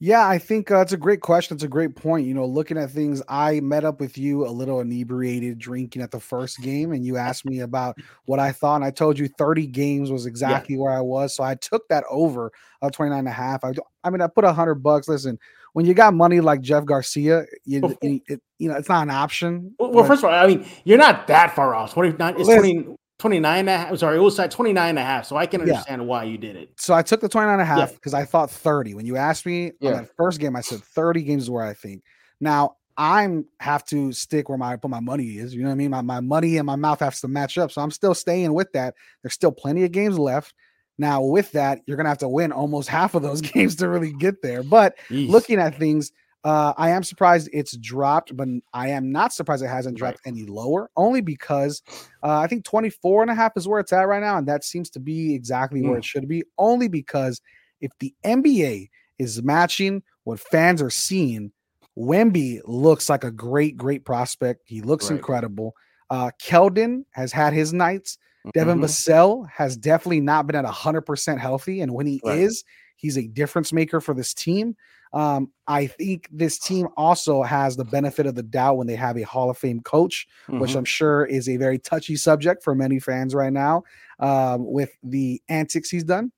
Yeah, 0.05 0.29
I 0.29 0.37
think 0.37 0.71
uh, 0.71 0.81
it's 0.81 0.93
a 0.93 0.99
great 0.99 1.23
question. 1.23 1.55
It's 1.55 1.65
a 1.65 1.69
great 1.69 1.97
point. 1.97 2.27
You 2.27 2.35
know, 2.35 2.45
looking 2.45 2.77
at 2.77 2.91
things, 2.91 3.23
I 3.27 3.61
met 3.61 3.87
up 3.87 4.01
with 4.01 4.19
you 4.19 4.47
a 4.47 4.51
little 4.51 4.81
inebriated, 4.81 5.59
drinking 5.59 6.03
at 6.03 6.11
the 6.11 6.21
first 6.21 6.61
game, 6.61 6.93
and 6.93 7.07
you 7.07 7.17
asked 7.17 7.47
me 7.47 7.61
about 7.61 7.97
what 8.27 8.39
I 8.39 8.53
thought. 8.53 8.75
And 8.75 8.85
I 8.85 8.91
told 8.91 9.19
you 9.19 9.29
30 9.29 9.67
games 9.67 10.11
was 10.11 10.27
exactly 10.27 10.77
where 10.77 10.93
I 10.93 11.01
was. 11.01 11.35
So 11.35 11.43
I 11.43 11.55
took 11.55 11.89
that 11.89 12.05
over 12.11 12.53
of 12.83 12.93
29 12.93 13.19
and 13.19 13.29
a 13.29 13.31
half. 13.31 13.65
I, 13.65 13.73
I 14.05 14.11
mean, 14.11 14.21
I 14.21 14.27
put 14.27 14.45
a 14.45 14.53
hundred 14.53 14.75
bucks. 14.75 15.09
Listen, 15.09 15.39
when 15.73 15.87
you 15.87 15.95
got 15.95 16.13
money 16.13 16.41
like 16.41 16.61
Jeff 16.61 16.85
Garcia, 16.85 17.47
you, 17.65 17.97
you, 18.03 18.21
it, 18.27 18.43
you 18.59 18.69
know, 18.69 18.77
it's 18.77 18.91
not 18.91 19.05
an 19.05 19.11
option. 19.11 19.75
Well, 19.79 19.91
well, 19.91 20.03
but- 20.03 20.09
first 20.09 20.23
of 20.23 20.29
all, 20.29 20.35
I 20.35 20.47
mean, 20.47 20.67
you're 20.85 20.99
not 20.99 21.29
that 21.29 21.57
far 21.57 21.75
off. 21.75 21.95
29, 21.95 22.35
it's 22.35 22.47
Listen. 22.47 22.85
20, 22.85 22.97
29 23.25 23.59
and 23.61 23.69
a 23.71 23.79
half. 23.79 23.97
Sorry, 23.99 24.19
it 24.19 24.21
was 24.21 24.39
at 24.39 24.51
29 24.51 24.91
and 24.91 24.99
a 24.99 25.03
half. 25.03 25.25
So 25.25 25.35
I 25.37 25.47
can 25.47 25.61
Yeah. 25.67 25.73
understand 25.73 26.07
why 26.07 26.25
you 26.25 26.37
did 26.37 26.57
it. 26.57 26.73
so 26.77 26.93
I 26.93 27.01
took 27.01 27.23
the 27.23 27.29
29 27.29 27.55
and 27.55 27.63
a 27.63 27.65
half 27.65 27.89
Yeah. 27.91 27.95
because 27.95 28.13
I 28.13 28.27
thought 28.27 28.51
30. 28.51 28.93
When 28.93 29.07
you 29.07 29.17
asked 29.17 29.47
me 29.47 29.73
Yeah. 29.81 29.93
on 29.93 29.97
that 30.03 30.11
first 30.19 30.41
game, 30.41 30.55
I 30.55 30.61
said 30.61 30.81
30 30.81 31.23
games 31.23 31.45
is 31.45 31.51
where 31.51 31.65
I 31.65 31.73
think. 31.73 32.03
Now 32.39 32.77
I'm 32.99 33.47
have 33.61 33.83
to 33.87 34.13
stick 34.13 34.51
where 34.51 34.59
my 34.59 34.77
put 34.77 34.91
my 34.91 35.01
money 35.01 35.39
is. 35.39 35.55
You 35.55 35.63
know 35.63 35.69
what 35.69 35.73
I 35.73 35.77
mean? 35.77 35.91
My, 35.91 36.03
my 36.03 36.21
money 36.21 36.59
and 36.59 36.67
my 36.67 36.77
mouth 36.77 37.01
has 37.01 37.21
to 37.23 37.29
match 37.29 37.57
up. 37.57 37.73
So 37.73 37.81
I'm 37.81 37.91
still 37.91 38.15
staying 38.15 38.53
with 38.53 38.71
that. 38.73 38.95
There's 39.23 39.33
still 39.33 39.53
plenty 39.53 39.85
of 39.85 39.91
games 39.93 40.19
left. 40.19 40.53
Now, 40.99 41.23
with 41.23 41.51
that, 41.53 41.81
you're 41.87 41.97
going 41.97 42.05
to 42.05 42.11
have 42.11 42.19
to 42.19 42.29
win 42.29 42.53
almost 42.53 42.89
half 42.91 43.15
of 43.15 43.23
those 43.23 43.41
games 43.55 43.75
to 43.77 43.89
really 43.89 44.13
get 44.13 44.43
there. 44.43 44.63
But 44.63 44.97
Yeesh. 45.11 45.29
looking 45.31 45.59
at 45.59 45.77
things, 45.79 46.13
uh, 46.45 46.75
I 46.77 46.91
am 46.91 47.03
surprised 47.03 47.49
it's 47.53 47.77
dropped, 47.79 48.37
but 48.37 48.49
I 48.73 48.91
am 48.91 49.11
not 49.11 49.33
surprised 49.33 49.63
it 49.65 49.69
hasn't 49.69 49.97
dropped 49.97 50.21
any 50.27 50.45
lower, 50.45 50.91
only 50.97 51.21
because 51.23 51.83
uh, 52.23 52.39
I 52.39 52.47
think 52.47 52.65
24 52.65 53.23
and 53.23 53.31
a 53.31 53.35
half 53.35 53.53
is 53.57 53.67
where 53.67 53.81
it's 53.81 53.93
at 53.93 54.07
right 54.09 54.21
now. 54.23 54.37
And 54.39 54.47
that 54.49 54.63
seems 54.65 54.91
to 54.91 55.01
be 55.01 55.35
exactly 55.35 55.81
where 55.83 55.95
Mm. 55.97 55.99
it 55.99 56.05
should 56.05 56.29
be, 56.29 56.45
only 56.59 56.89
because 56.89 57.41
if 57.81 57.91
the 57.99 58.15
NBA 58.25 58.89
is 59.19 59.43
matching 59.43 60.03
what 60.25 60.39
fans 60.41 60.83
are 60.83 60.91
seeing, 60.91 61.53
Wemby 61.97 62.61
looks 62.65 63.09
like 63.09 63.25
a 63.25 63.31
great, 63.31 63.77
great 63.77 64.05
prospect. 64.05 64.63
He 64.67 64.81
looks 64.83 65.11
Right. 65.11 65.17
incredible. 65.17 65.75
Uh, 66.11 66.31
Keldon 66.43 67.05
has 67.13 67.33
had 67.33 67.53
his 67.53 67.73
nights. 67.73 68.19
Devin 68.53 68.79
Mhm. 68.79 68.85
Vassell 68.85 69.49
has 69.51 69.77
definitely 69.77 70.21
not 70.21 70.47
been 70.47 70.57
at 70.57 70.65
100% 70.67 71.41
healthy. 71.41 71.81
And 71.81 71.95
when 71.95 72.07
he 72.07 72.21
Right. 72.25 72.41
is, 72.41 72.65
he's 72.97 73.17
a 73.17 73.27
difference 73.29 73.73
maker 73.73 74.01
for 74.01 74.13
this 74.15 74.35
team. 74.35 74.77
Um, 75.15 75.51
I 75.69 75.87
think 75.87 76.29
this 76.33 76.59
team 76.59 76.89
also 76.97 77.43
has 77.43 77.77
the 77.77 77.85
benefit 77.85 78.27
of 78.27 78.35
the 78.35 78.43
doubt 78.43 78.77
when 78.79 78.87
they 78.89 78.97
have 78.97 79.17
a 79.17 79.23
Hall 79.23 79.49
of 79.49 79.57
Fame 79.57 79.81
coach, 79.81 80.27
which 80.49 80.73
Mhm. 80.73 80.79
I'm 80.79 80.85
sure 80.85 81.25
is 81.25 81.49
a 81.49 81.57
very 81.57 81.79
touchy 81.79 82.17
subject 82.17 82.65
for 82.65 82.75
many 82.75 82.99
fans 82.99 83.35
right 83.35 83.53
now 83.53 83.85
um, 84.19 84.71
with 84.71 84.91
the 85.05 85.41
antics 85.49 85.89
he's 85.89 86.05
done. 86.05 86.33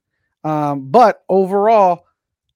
Um, 0.44 0.90
but 0.90 1.22
overall, 1.28 2.04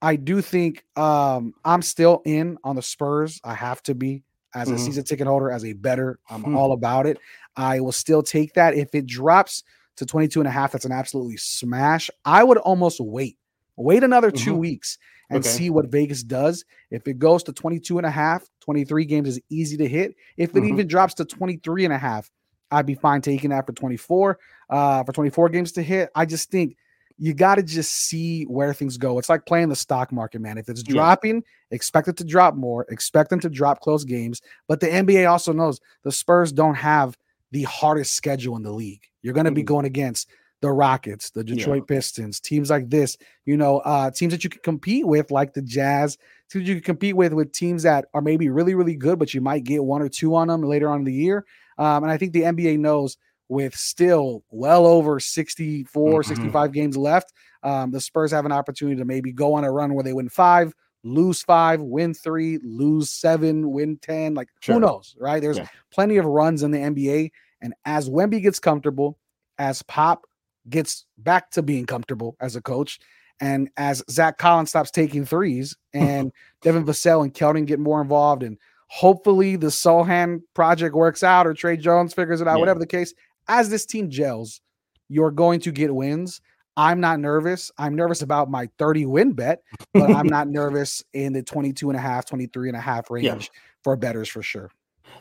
I 0.03 0.17
do 0.17 0.41
think 0.43 0.85
um, 0.97 1.55
I'm 1.65 1.83
still 1.83 2.23
in 2.27 2.59
on 2.65 2.77
the 2.77 2.83
Spurs. 2.83 3.41
I 3.43 3.55
have 3.55 3.83
to 3.85 3.95
be 3.95 4.23
as 4.55 4.71
a 4.71 4.75
Mhm. 4.75 4.79
season 4.79 5.05
ticket 5.05 5.27
holder, 5.27 5.51
as 5.51 5.65
a 5.65 5.73
better. 5.73 6.19
I'm 6.29 6.45
Hmm. 6.45 6.55
all 6.55 6.73
about 6.73 7.07
it. 7.07 7.19
I 7.57 7.81
will 7.81 7.93
still 7.93 8.23
take 8.23 8.53
that. 8.55 8.75
If 8.75 8.95
it 8.95 9.07
drops 9.07 9.63
to 9.97 10.05
22 10.07 10.41
and 10.41 10.49
a 10.49 10.51
half, 10.51 10.73
that's 10.73 10.85
an 10.85 10.93
absolutely 10.93 11.37
smash. 11.39 12.11
I 12.25 12.45
would 12.45 12.59
almost 12.59 13.01
wait, 13.01 13.39
wait 13.77 14.05
another 14.05 14.31
2 14.31 14.55
Mhm. 14.55 14.59
weeks 14.59 14.99
and 15.31 15.39
Okay. 15.39 15.49
see 15.49 15.71
what 15.71 15.87
Vegas 15.87 16.23
does. 16.23 16.65
If 16.91 17.07
it 17.09 17.19
goes 17.19 17.43
to 17.45 17.53
22 17.53 17.99
and 17.99 18.07
a 18.07 18.11
half, 18.11 18.47
23 18.61 19.05
games 19.05 19.29
is 19.29 19.41
easy 19.49 19.77
to 19.79 19.89
hit. 19.89 20.15
If 20.37 20.51
it 20.57 20.63
Mhm. 20.63 20.69
even 20.73 20.87
drops 20.87 21.15
to 21.15 21.25
23 21.25 21.85
and 21.85 21.95
a 21.95 21.99
half, 21.99 22.31
I'd 22.71 22.87
be 22.87 22.95
fine 22.95 23.21
taking 23.21 23.51
that 23.51 23.67
for 23.67 23.73
24, 23.73 24.39
uh, 24.69 25.03
for 25.05 25.13
24 25.13 25.49
games 25.49 25.73
to 25.73 25.83
hit. 25.83 26.11
I 26.15 26.25
just 26.27 26.51
think 26.51 26.77
you 27.19 27.35
got 27.35 27.57
to 27.57 27.63
just 27.63 27.93
see 27.93 28.45
where 28.45 28.73
things 28.73 28.97
go. 28.97 29.19
It's 29.19 29.29
like 29.29 29.45
playing 29.45 29.69
the 29.69 29.77
stock 29.77 30.11
market, 30.11 30.41
man. 30.41 30.57
If 30.57 30.69
it's 30.69 30.83
Yeah. 30.83 30.93
dropping, 30.95 31.45
expect 31.71 32.09
it 32.09 32.17
to 32.17 32.25
drop 32.25 32.55
more, 32.55 32.87
expect 32.89 33.31
them 33.31 33.41
to 33.41 33.51
drop 33.51 33.81
close 33.81 34.05
games. 34.05 34.41
But 34.69 34.81
the 34.81 34.87
NBA 34.93 35.27
also 35.31 35.53
knows 35.53 35.81
the 36.03 36.13
Spurs 36.13 36.51
don't 36.53 36.77
have 36.77 37.17
the 37.53 37.65
hardest 37.65 38.15
schedule 38.15 38.57
in 38.57 38.63
the 38.63 38.73
league. 38.73 39.03
You're 39.23 39.35
going 39.35 39.45
to 39.47 39.53
be 39.53 39.63
Mhm. 39.63 39.67
going 39.67 39.85
against 39.85 40.29
the 40.61 40.71
Rockets, 40.71 41.31
the 41.31 41.41
Yeah. 41.45 41.55
Detroit 41.55 41.87
Pistons, 41.89 42.39
teams 42.41 42.71
like 42.71 42.91
this, 42.91 43.17
you 43.47 43.57
know, 43.57 43.79
uh, 43.79 44.11
teams 44.11 44.33
that 44.33 44.45
you 44.45 44.51
can 44.51 44.61
compete 44.63 45.07
with, 45.07 45.31
like 45.31 45.55
the 45.55 45.63
Jazz, 45.63 46.19
teams 46.51 46.69
you 46.69 46.75
can 46.77 46.85
compete 46.85 47.17
with, 47.17 47.33
with 47.33 47.53
teams 47.53 47.83
that 47.85 48.07
are 48.15 48.21
maybe 48.21 48.49
really, 48.51 48.75
really 48.75 48.95
good, 48.97 49.19
but 49.19 49.33
you 49.33 49.41
might 49.41 49.65
get 49.65 49.83
one 49.85 50.03
or 50.03 50.09
two 50.09 50.35
on 50.35 50.49
them 50.49 50.63
later 50.63 50.89
on 50.91 51.01
in 51.01 51.05
the 51.05 51.13
year. 51.15 51.45
Um, 51.79 52.03
and 52.05 52.13
I 52.13 52.19
think 52.19 52.33
the 52.33 52.43
NBA 52.45 52.79
knows 52.79 53.17
with 53.49 53.75
still 53.75 54.45
well 54.51 54.87
over 54.87 55.19
64, 55.19 56.21
Mhm. 56.23 56.27
65 56.27 56.73
games 56.73 56.97
left, 56.97 57.33
um, 57.63 57.91
the 57.91 58.01
Spurs 58.01 58.31
have 58.31 58.45
an 58.47 58.53
opportunity 58.53 58.97
to 58.97 59.05
maybe 59.05 59.33
go 59.33 59.55
on 59.55 59.65
a 59.65 59.73
run 59.73 59.95
where 59.95 60.05
they 60.05 60.13
win 60.13 60.29
five, 60.29 60.75
lose 61.03 61.43
five, 61.43 61.81
win 61.81 62.13
three, 62.15 62.59
lose 62.63 63.11
seven, 63.11 63.71
win 63.71 63.97
10. 64.03 64.35
Like, 64.35 64.49
Sure. 64.61 64.75
who 64.75 64.81
knows, 64.81 65.17
right? 65.19 65.41
There's 65.41 65.57
Yeah. 65.57 65.67
plenty 65.91 66.19
of 66.19 66.27
runs 66.27 66.63
in 66.63 66.71
the 66.71 66.79
NBA. 66.79 67.33
And 67.63 67.75
as 67.87 68.09
Wemby 68.11 68.43
gets 68.43 68.59
comfortable, 68.61 69.19
as 69.59 69.83
Pop 69.83 70.27
gets 70.69 71.05
back 71.19 71.51
to 71.53 71.63
being 71.63 71.87
comfortable 71.87 72.37
as 72.41 72.57
a 72.57 72.61
coach, 72.63 72.99
and 73.41 73.71
as 73.77 74.03
Zach 74.11 74.39
Collins 74.39 74.71
stops 74.71 74.91
taking 74.91 75.25
threes, 75.25 75.77
and 75.95 76.33
Devin 76.63 76.85
Vassell 76.85 77.23
and 77.23 77.33
Keldon 77.33 77.67
get 77.67 77.79
more 77.81 78.01
involved, 78.03 78.43
and 78.43 78.59
hopefully 78.89 79.57
the 79.57 79.69
Sochan 79.69 80.41
project 80.55 80.95
works 80.95 81.23
out 81.23 81.47
or 81.47 81.55
Tre 81.55 81.77
Jones 81.77 82.13
figures 82.13 82.41
it 82.41 82.49
out, 82.49 82.57
Yeah. 82.57 82.61
whatever 82.61 82.79
the 82.81 82.87
case, 82.87 83.15
as 83.49 83.71
this 83.71 83.87
team 83.87 84.11
gels, 84.11 84.61
you're 85.09 85.31
going 85.31 85.61
to 85.61 85.73
get 85.73 85.95
wins. 85.95 86.41
I'm 86.77 87.01
not 87.01 87.19
nervous. 87.21 87.71
I'm 87.79 87.95
nervous 87.97 88.23
about 88.23 88.49
my 88.51 88.69
30 88.79 89.07
win 89.07 89.33
bet, 89.33 89.63
but 89.93 90.11
I'm 90.11 90.27
not 90.29 90.49
nervous 90.49 91.03
in 91.13 91.33
the 91.33 91.43
22 91.43 91.91
and 91.91 91.97
a 91.97 92.01
half, 92.01 92.27
23 92.27 92.69
and 92.69 92.77
a 92.77 92.81
half 92.81 93.11
range 93.11 93.27
Yeah. 93.27 93.39
for 93.83 93.97
betters 93.97 94.29
for 94.29 94.43
sure. 94.43 94.71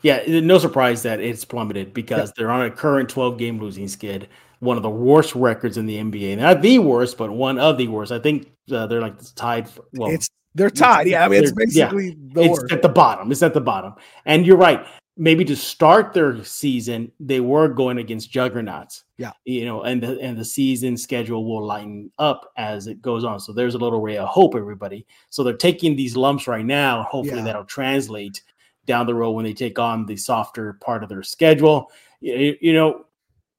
Yeah, 0.03 0.21
no 0.27 0.57
surprise 0.59 1.01
that 1.03 1.19
it's 1.19 1.43
plummeted 1.43 1.93
because 1.93 2.31
they're 2.37 2.51
on 2.51 2.61
a 2.65 2.71
current 2.71 3.09
12 3.09 3.37
game 3.37 3.59
losing 3.59 3.87
skid, 3.87 4.29
one 4.59 4.77
of 4.77 4.83
the 4.83 4.89
worst 4.89 5.35
records 5.35 5.77
in 5.77 5.85
the 5.85 5.97
NBA. 5.97 6.37
Not 6.37 6.61
the 6.61 6.79
worst, 6.79 7.17
but 7.17 7.31
one 7.31 7.57
of 7.57 7.77
the 7.77 7.87
worst. 7.87 8.11
I 8.11 8.19
think 8.19 8.51
uh, 8.71 8.87
they're 8.87 9.01
like 9.01 9.15
tied. 9.35 9.69
For, 9.69 9.85
well, 9.93 10.11
it's 10.11 10.29
they're 10.55 10.69
tied. 10.69 11.07
Yeah, 11.07 11.25
I 11.25 11.29
mean 11.29 11.43
it's 11.43 11.51
yeah, 11.73 11.85
basically 11.85 12.17
the 12.33 12.41
it's 12.41 12.59
worst. 12.59 12.73
at 12.73 12.81
the 12.81 12.89
bottom. 12.89 13.31
It's 13.31 13.43
at 13.43 13.53
the 13.53 13.61
bottom. 13.61 13.93
And 14.25 14.45
you're 14.45 14.57
right. 14.57 14.85
Maybe 15.15 15.43
to 15.45 15.55
start 15.55 16.13
their 16.13 16.41
season, 16.45 17.11
they 17.19 17.41
were 17.41 17.67
going 17.67 17.97
against 17.97 18.31
juggernauts. 18.31 19.03
Yeah. 19.17 19.31
You 19.43 19.65
know, 19.65 19.83
and 19.83 20.01
the 20.01 20.17
and 20.21 20.37
the 20.37 20.45
season 20.45 20.95
schedule 20.95 21.45
will 21.45 21.65
lighten 21.65 22.09
up 22.19 22.51
as 22.55 22.87
it 22.87 23.01
goes 23.01 23.25
on. 23.25 23.39
So 23.39 23.51
there's 23.51 23.75
a 23.75 23.77
little 23.77 24.01
ray 24.01 24.17
of 24.17 24.29
hope, 24.29 24.55
everybody. 24.55 25.05
So 25.29 25.43
they're 25.43 25.57
taking 25.57 25.95
these 25.95 26.15
lumps 26.15 26.47
right 26.47 26.65
now. 26.65 27.03
Hopefully 27.03 27.39
Yeah. 27.39 27.45
that'll 27.45 27.65
translate 27.65 28.41
down 28.85 29.05
the 29.05 29.13
road 29.13 29.31
when 29.31 29.45
they 29.45 29.53
take 29.53 29.77
on 29.77 30.05
the 30.05 30.15
softer 30.15 30.73
part 30.81 31.03
of 31.03 31.09
their 31.09 31.21
schedule. 31.23 31.91
You, 32.21 32.57
you 32.61 32.73
know, 32.73 33.05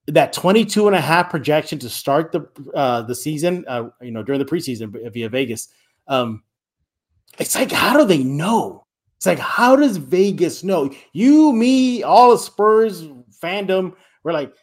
that 0.06 0.32
22 0.32 0.86
and 0.86 0.96
a 0.96 1.00
half 1.00 1.30
projection 1.30 1.78
to 1.78 1.88
start 1.88 2.32
the 2.32 2.46
uh 2.74 3.02
the 3.02 3.14
season, 3.14 3.64
uh, 3.68 3.88
you 4.00 4.10
know, 4.10 4.22
during 4.22 4.38
the 4.38 4.44
preseason 4.44 5.12
via 5.12 5.28
Vegas. 5.28 5.68
Um, 6.08 6.42
it's 7.38 7.54
like, 7.54 7.70
how 7.70 7.96
do 7.96 8.04
they 8.04 8.24
know? 8.24 8.86
It's 9.16 9.26
like, 9.26 9.38
how 9.38 9.76
does 9.76 9.98
Vegas 9.98 10.64
know? 10.64 10.90
You, 11.12 11.52
me, 11.52 12.02
all 12.02 12.30
the 12.30 12.38
Spurs 12.38 13.02
fandom, 13.42 13.94
we're 14.24 14.32
like, 14.32 14.54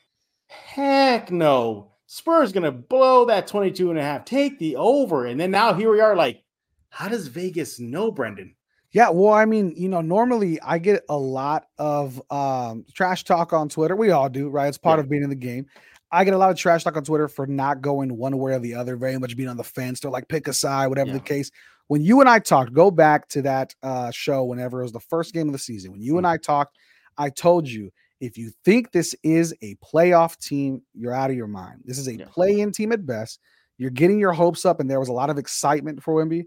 heck 0.48 1.32
no. 1.32 1.91
Spurs 2.08 2.51
gonna 2.51 2.72
blow 2.72 3.25
that 3.25 3.48
22 3.48 3.89
and 3.91 4.00
a 4.00 4.01
half, 4.01 4.25
take 4.25 4.58
the 4.60 4.75
over. 4.75 5.27
And 5.27 5.39
then 5.39 5.51
now 5.51 5.74
here 5.74 5.91
we 5.91 6.00
are, 6.00 6.15
like, 6.15 6.44
how 6.89 7.08
does 7.08 7.27
Vegas 7.27 7.79
know, 7.79 8.12
Brandon? 8.12 8.56
Yeah, 8.94 9.10
well, 9.10 9.34
I 9.34 9.46
mean, 9.46 9.74
you 9.75 9.89
know, 9.89 10.01
normally 10.01 10.60
I 10.62 10.77
get 10.79 11.03
a 11.10 11.17
lot 11.17 11.67
of 11.77 12.22
um 12.32 12.86
trash 12.94 13.24
talk 13.24 13.53
on 13.53 13.70
Twitter. 13.70 13.96
We 13.96 14.12
all 14.12 14.29
do, 14.29 14.50
right? 14.50 14.67
It's 14.67 14.77
part 14.77 15.00
Yeah. 15.00 15.03
of 15.03 15.10
being 15.10 15.24
in 15.24 15.29
the 15.29 15.36
game. 15.36 15.65
I 16.12 16.24
get 16.24 16.34
a 16.34 16.38
lot 16.38 16.51
of 16.51 16.58
trash 16.58 16.86
talk 16.86 16.96
on 16.96 17.03
Twitter 17.03 17.27
for 17.27 17.46
not 17.46 17.82
going 17.82 18.15
one 18.17 18.38
way 18.38 18.53
or 18.53 18.60
the 18.60 18.75
other, 18.75 18.96
very 18.96 19.17
much 19.20 19.36
being 19.36 19.50
on 19.50 19.58
the 19.58 19.63
fence 19.63 20.03
or 20.06 20.10
like 20.10 20.29
pick 20.29 20.48
a 20.48 20.53
side, 20.53 20.88
whatever 20.88 21.12
the 21.12 21.20
case. 21.20 21.51
When 21.88 22.01
you 22.01 22.22
and 22.22 22.29
I 22.29 22.39
talked, 22.39 22.74
go 22.74 22.89
back 22.91 23.27
to 23.29 23.41
that 23.44 23.75
uh 23.84 24.12
show 24.12 24.46
whenever 24.46 24.79
it 24.79 24.84
was 24.84 24.94
the 24.94 25.00
first 25.01 25.34
game 25.34 25.48
of 25.48 25.53
the 25.53 25.60
season. 25.60 25.91
When 25.91 26.01
you 26.01 26.17
and 26.17 26.25
I 26.25 26.38
talked, 26.38 26.77
I 27.17 27.29
told 27.29 27.67
you 27.67 27.91
if 28.22 28.38
you 28.38 28.51
think 28.63 28.91
this 28.91 29.13
is 29.22 29.53
a 29.62 29.75
playoff 29.75 30.38
team, 30.38 30.82
you're 30.94 31.13
out 31.13 31.29
of 31.29 31.36
your 31.36 31.48
mind. 31.48 31.82
This 31.84 32.00
is 32.00 32.08
a 32.08 32.15
Yeah. 32.15 32.25
play-in 32.25 32.72
team 32.72 32.91
at 32.94 33.06
best. 33.06 33.39
You're 33.77 33.91
getting 33.91 34.17
your 34.17 34.34
hopes 34.34 34.65
up, 34.65 34.79
and 34.79 34.89
there 34.89 35.00
was 35.00 35.10
a 35.10 35.13
lot 35.13 35.29
of 35.29 35.38
excitement 35.38 36.01
for 36.01 36.15
Wemby 36.15 36.46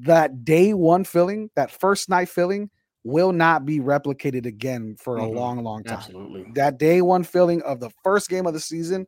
that 0.00 0.44
day 0.44 0.74
one 0.74 1.04
feeling, 1.04 1.50
that 1.56 1.70
first 1.70 2.08
night 2.08 2.28
feeling, 2.28 2.70
will 3.04 3.32
not 3.32 3.66
be 3.66 3.80
replicated 3.80 4.46
again 4.46 4.96
for 4.98 5.18
a 5.18 5.22
Mhm. 5.22 5.34
long, 5.34 5.62
long 5.62 5.84
time. 5.84 5.98
Absolutely. 5.98 6.46
That 6.54 6.78
day 6.78 7.02
one 7.02 7.22
feeling 7.22 7.60
of 7.62 7.80
the 7.80 7.90
first 8.02 8.30
game 8.30 8.46
of 8.46 8.54
the 8.54 8.60
season 8.60 9.06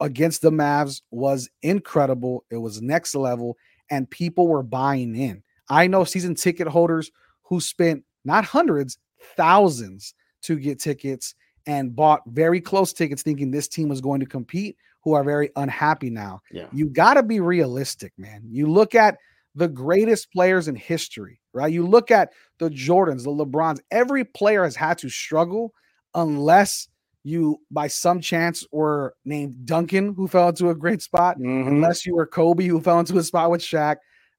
against 0.00 0.40
the 0.42 0.50
Mavs 0.50 1.02
was 1.10 1.48
incredible. 1.62 2.44
It 2.50 2.58
was 2.58 2.80
next 2.80 3.14
level, 3.14 3.56
and 3.90 4.08
people 4.08 4.46
were 4.46 4.62
buying 4.62 5.16
in. 5.16 5.42
I 5.68 5.86
know 5.88 6.04
season 6.04 6.34
ticket 6.34 6.68
holders 6.68 7.10
who 7.42 7.60
spent 7.60 8.04
not 8.24 8.44
hundreds, 8.44 8.98
thousands 9.36 10.14
to 10.42 10.56
get 10.56 10.78
tickets 10.80 11.34
and 11.66 11.96
bought 11.96 12.22
very 12.26 12.60
close 12.60 12.92
tickets 12.92 13.22
thinking 13.22 13.50
this 13.50 13.68
team 13.68 13.88
was 13.88 14.00
going 14.00 14.20
to 14.20 14.26
compete, 14.26 14.76
who 15.02 15.12
are 15.12 15.24
very 15.24 15.50
unhappy 15.56 16.08
now 16.08 16.40
Yeah. 16.50 16.66
you 16.72 16.86
got 16.88 17.14
to 17.14 17.22
be 17.22 17.40
realistic, 17.40 18.12
man. 18.16 18.42
You 18.50 18.66
look 18.66 18.94
at 18.94 19.18
the 19.54 19.68
greatest 19.68 20.32
players 20.32 20.68
in 20.68 20.74
history, 20.74 21.40
right? 21.52 21.72
You 21.72 21.86
look 21.86 22.10
at 22.10 22.32
the 22.58 22.68
Jordans, 22.70 23.24
the 23.24 23.30
LeBrons, 23.30 23.80
every 23.90 24.24
player 24.24 24.64
has 24.64 24.76
had 24.76 24.98
to 24.98 25.08
struggle 25.08 25.72
unless 26.14 26.88
you, 27.22 27.60
by 27.70 27.86
some 27.86 28.20
chance, 28.20 28.66
were 28.70 29.14
named 29.24 29.64
Duncan, 29.64 30.14
who 30.14 30.28
fell 30.28 30.48
into 30.50 30.70
a 30.70 30.74
great 30.74 31.00
spot, 31.02 31.38
Mhm. 31.38 31.68
unless 31.68 32.04
you 32.04 32.14
were 32.14 32.26
Kobe, 32.26 32.66
who 32.66 32.80
fell 32.80 33.00
into 33.00 33.16
a 33.16 33.22
spot 33.22 33.50
with 33.50 33.62
Shaq. 33.62 33.96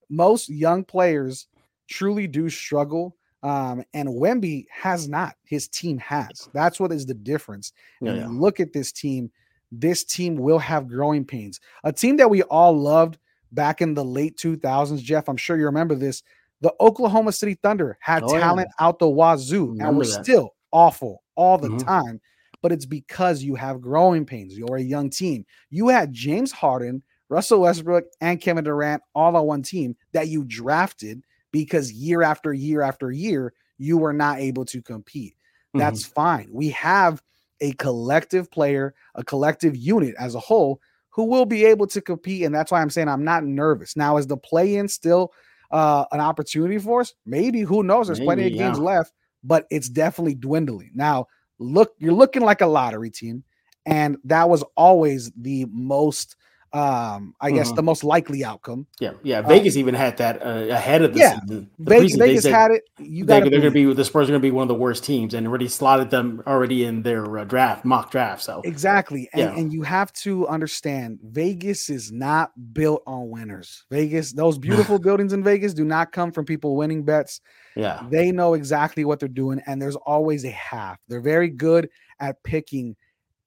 Most 0.09 0.49
young 0.49 0.83
players 0.83 1.47
truly 1.87 2.27
do 2.27 2.49
struggle. 2.49 3.15
Um, 3.41 3.83
and 3.93 4.09
Wemby 4.09 4.65
has 4.71 5.07
not. 5.07 5.35
His 5.45 5.67
team 5.67 5.97
has. 5.99 6.49
That's 6.53 6.79
what 6.79 6.91
is 6.91 7.05
the 7.05 7.13
difference. 7.13 7.73
Yeah, 8.01 8.11
And 8.11 8.19
yeah. 8.19 8.27
look 8.29 8.59
at 8.59 8.73
this 8.73 8.91
team, 8.91 9.31
this 9.71 10.03
team 10.03 10.35
will 10.35 10.59
have 10.59 10.87
growing 10.87 11.25
pains. 11.25 11.59
A 11.83 11.91
team 11.93 12.17
that 12.17 12.29
we 12.29 12.43
all 12.43 12.75
loved 12.77 13.17
back 13.55 13.81
in 13.81 13.93
the 13.93 14.05
late 14.05 14.37
2000s, 14.37 15.01
Jeff, 15.01 15.27
I'm 15.27 15.37
sure 15.37 15.57
you 15.57 15.65
remember 15.65 15.95
this. 15.95 16.21
The 16.61 16.73
Oklahoma 16.79 17.31
City 17.31 17.55
Thunder 17.55 17.97
had 18.01 18.23
Oh, 18.23 18.33
yeah. 18.33 18.39
talent 18.41 18.67
out 18.79 18.99
the 18.99 19.09
wazoo 19.09 19.75
and 19.79 19.97
were 19.97 20.05
that. 20.05 20.23
still 20.23 20.53
awful 20.71 21.23
all 21.35 21.57
the 21.57 21.69
Mhm. 21.69 21.83
time. 21.83 22.21
But 22.61 22.71
it's 22.71 22.85
because 22.85 23.43
you 23.43 23.55
have 23.55 23.81
growing 23.81 24.25
pains. 24.25 24.57
You're 24.57 24.77
a 24.77 24.81
young 24.81 25.09
team. 25.09 25.45
You 25.69 25.89
had 25.89 26.13
James 26.13 26.51
Harden 26.51 27.03
Russell 27.29 27.61
Westbrook 27.61 28.05
and 28.21 28.39
Kevin 28.39 28.63
Durant 28.63 29.01
all 29.13 29.35
on 29.35 29.45
one 29.47 29.63
team 29.63 29.95
that 30.13 30.27
you 30.27 30.43
drafted 30.45 31.23
because 31.51 31.91
year 31.91 32.21
after 32.21 32.53
year 32.53 32.81
after 32.81 33.11
year, 33.11 33.53
you 33.77 33.97
were 33.97 34.13
not 34.13 34.39
able 34.39 34.65
to 34.65 34.81
compete. 34.81 35.33
Mm-hmm. 35.33 35.79
That's 35.79 36.05
fine. 36.05 36.49
We 36.51 36.69
have 36.69 37.21
a 37.61 37.71
collective 37.73 38.51
player, 38.51 38.93
a 39.15 39.23
collective 39.23 39.75
unit 39.75 40.15
as 40.19 40.35
a 40.35 40.39
whole 40.39 40.81
who 41.15 41.23
will 41.23 41.45
be 41.45 41.63
able 41.63 41.87
to 41.87 42.01
compete. 42.01 42.43
And 42.43 42.53
that's 42.53 42.71
why 42.71 42.81
I'm 42.81 42.89
saying 42.89 43.07
I'm 43.07 43.23
not 43.23 43.45
nervous. 43.45 43.95
Now, 43.95 44.17
is 44.17 44.27
the 44.27 44.35
play 44.35 44.75
in 44.75 44.89
still 44.89 45.31
uh, 45.71 46.03
an 46.11 46.19
opportunity 46.19 46.77
for 46.77 46.99
us? 46.99 47.13
Maybe. 47.25 47.61
Who 47.61 47.83
knows? 47.83 48.07
There's 48.07 48.19
Maybe, 48.19 48.25
plenty 48.25 48.47
of 48.47 48.51
yeah. 48.51 48.67
games 48.67 48.79
left, 48.79 49.13
but 49.41 49.65
it's 49.71 49.87
definitely 49.87 50.35
dwindling. 50.35 50.91
Now, 50.93 51.27
look, 51.57 51.93
you're 51.99 52.11
looking 52.11 52.41
like 52.41 52.59
a 52.59 52.67
lottery 52.67 53.09
team. 53.09 53.45
And 53.85 54.17
that 54.25 54.49
was 54.49 54.61
always 54.75 55.31
the 55.37 55.65
most 55.71 56.35
um 56.75 57.33
i 57.39 57.51
guess 57.51 57.67
mm-hmm. 57.67 57.75
the 57.77 57.83
most 57.83 58.03
likely 58.03 58.43
outcome. 58.43 58.85
Yeah 58.99 59.13
yeah 59.23 59.39
uh, 59.39 59.47
vegas 59.47 59.77
uh, 59.77 59.79
even 59.79 59.95
had 59.95 60.17
that 60.17 60.45
uh, 60.45 60.67
ahead 60.69 61.01
of 61.01 61.13
the 61.13 61.19
yeah 61.19 61.39
the, 61.45 61.55
the 61.55 61.67
vegas, 61.79 62.15
vegas 62.15 62.45
had 62.45 62.71
it. 62.71 62.83
You 62.99 63.23
they, 63.23 63.41
are 63.41 63.49
gonna 63.49 63.71
be 63.71 63.93
the 63.93 64.03
spurs 64.03 64.27
are 64.27 64.33
gonna 64.33 64.39
be 64.39 64.51
one 64.51 64.63
of 64.63 64.67
the 64.67 64.75
worst 64.75 65.05
teams 65.05 65.33
and 65.33 65.47
already 65.47 65.69
slotted 65.69 66.09
them 66.09 66.43
already 66.45 66.83
in 66.83 67.01
their 67.01 67.37
uh, 67.37 67.45
draft 67.45 67.85
mock 67.85 68.11
draft 68.11 68.43
so. 68.43 68.61
Exactly 68.65 69.29
and, 69.33 69.41
yeah. 69.41 69.57
and 69.57 69.71
you 69.71 69.83
have 69.83 70.11
to 70.13 70.47
understand 70.47 71.19
vegas 71.23 71.89
is 71.89 72.11
not 72.11 72.51
built 72.73 73.03
on 73.07 73.29
winners. 73.29 73.85
Vegas 73.89 74.33
those 74.33 74.57
beautiful 74.67 74.99
buildings 74.99 75.31
in 75.31 75.43
vegas 75.43 75.73
do 75.73 75.85
not 75.85 76.11
come 76.11 76.31
from 76.31 76.43
people 76.43 76.75
winning 76.75 77.03
bets. 77.03 77.39
Yeah. 77.77 78.05
They 78.09 78.33
know 78.33 78.53
exactly 78.53 79.05
what 79.05 79.19
they're 79.19 79.29
doing 79.29 79.61
and 79.65 79.81
there's 79.81 79.95
always 79.95 80.43
a 80.43 80.51
half. 80.51 80.99
They're 81.07 81.21
very 81.21 81.49
good 81.49 81.89
at 82.19 82.43
picking. 82.43 82.97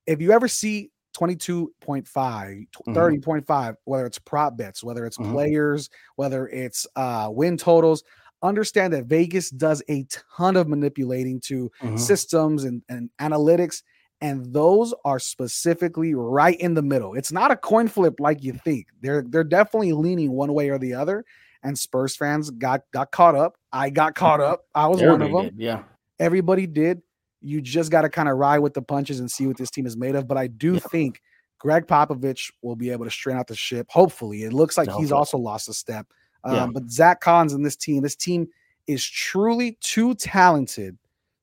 If 0.06 0.22
you 0.22 0.32
ever 0.32 0.48
see 0.48 0.90
22.5, 1.18 2.06
30.5, 2.06 3.44
mm-hmm. 3.44 3.72
whether 3.84 4.06
it's 4.06 4.18
prop 4.18 4.56
bets, 4.56 4.84
whether 4.84 5.04
it's 5.04 5.18
mm-hmm. 5.18 5.32
players, 5.32 5.90
whether 6.16 6.48
it's 6.48 6.86
uh, 6.96 7.28
win 7.30 7.56
totals. 7.56 8.04
Understand 8.42 8.92
that 8.92 9.06
Vegas 9.06 9.50
does 9.50 9.82
a 9.88 10.06
ton 10.36 10.56
of 10.56 10.68
manipulating 10.68 11.40
to 11.40 11.70
mm-hmm. 11.82 11.96
systems 11.96 12.64
and, 12.64 12.82
and 12.88 13.10
analytics, 13.20 13.82
and 14.20 14.52
those 14.52 14.94
are 15.04 15.18
specifically 15.18 16.14
right 16.14 16.58
in 16.60 16.74
the 16.74 16.82
middle. 16.82 17.14
It's 17.14 17.32
not 17.32 17.50
a 17.50 17.56
coin 17.56 17.88
flip 17.88 18.20
like 18.20 18.44
you 18.44 18.52
think. 18.52 18.86
They're 19.00 19.24
they're 19.28 19.42
definitely 19.42 19.92
leaning 19.92 20.30
one 20.30 20.54
way 20.54 20.68
or 20.68 20.78
the 20.78 20.94
other. 20.94 21.24
And 21.64 21.76
Spurs 21.76 22.14
fans 22.14 22.50
got 22.50 22.82
got 22.92 23.10
caught 23.10 23.34
up. 23.34 23.56
I 23.72 23.90
got 23.90 24.14
caught 24.14 24.40
up. 24.40 24.66
I 24.72 24.86
was 24.86 25.02
Everybody 25.02 25.32
one 25.32 25.42
of 25.42 25.46
them. 25.46 25.56
Did, 25.56 25.64
yeah. 25.64 25.82
Everybody 26.20 26.66
did 26.68 27.02
you 27.40 27.60
just 27.60 27.90
got 27.90 28.02
to 28.02 28.08
kind 28.08 28.28
of 28.28 28.36
ride 28.36 28.58
with 28.58 28.74
the 28.74 28.82
punches 28.82 29.20
and 29.20 29.30
see 29.30 29.46
what 29.46 29.56
this 29.56 29.70
team 29.70 29.86
is 29.86 29.96
made 29.96 30.14
of. 30.14 30.26
But 30.26 30.38
I 30.38 30.46
do 30.48 30.74
yeah. 30.74 30.80
think 30.90 31.22
Gregg 31.58 31.86
Popovich 31.86 32.52
will 32.62 32.76
be 32.76 32.90
able 32.90 33.04
to 33.04 33.10
straighten 33.10 33.38
out 33.38 33.46
the 33.46 33.56
ship. 33.56 33.86
Hopefully, 33.90 34.44
it 34.44 34.52
looks 34.52 34.76
like 34.76 34.90
he's 34.92 35.12
also 35.12 35.38
lost 35.38 35.68
a 35.68 35.74
step. 35.74 36.06
Um, 36.44 36.54
yeah. 36.54 36.66
But 36.72 36.90
Zach 36.90 37.20
Collins 37.20 37.52
and 37.52 37.64
this 37.64 37.76
team, 37.76 38.02
this 38.02 38.16
team 38.16 38.48
is 38.86 39.04
truly 39.06 39.76
too 39.80 40.14
talented 40.14 40.96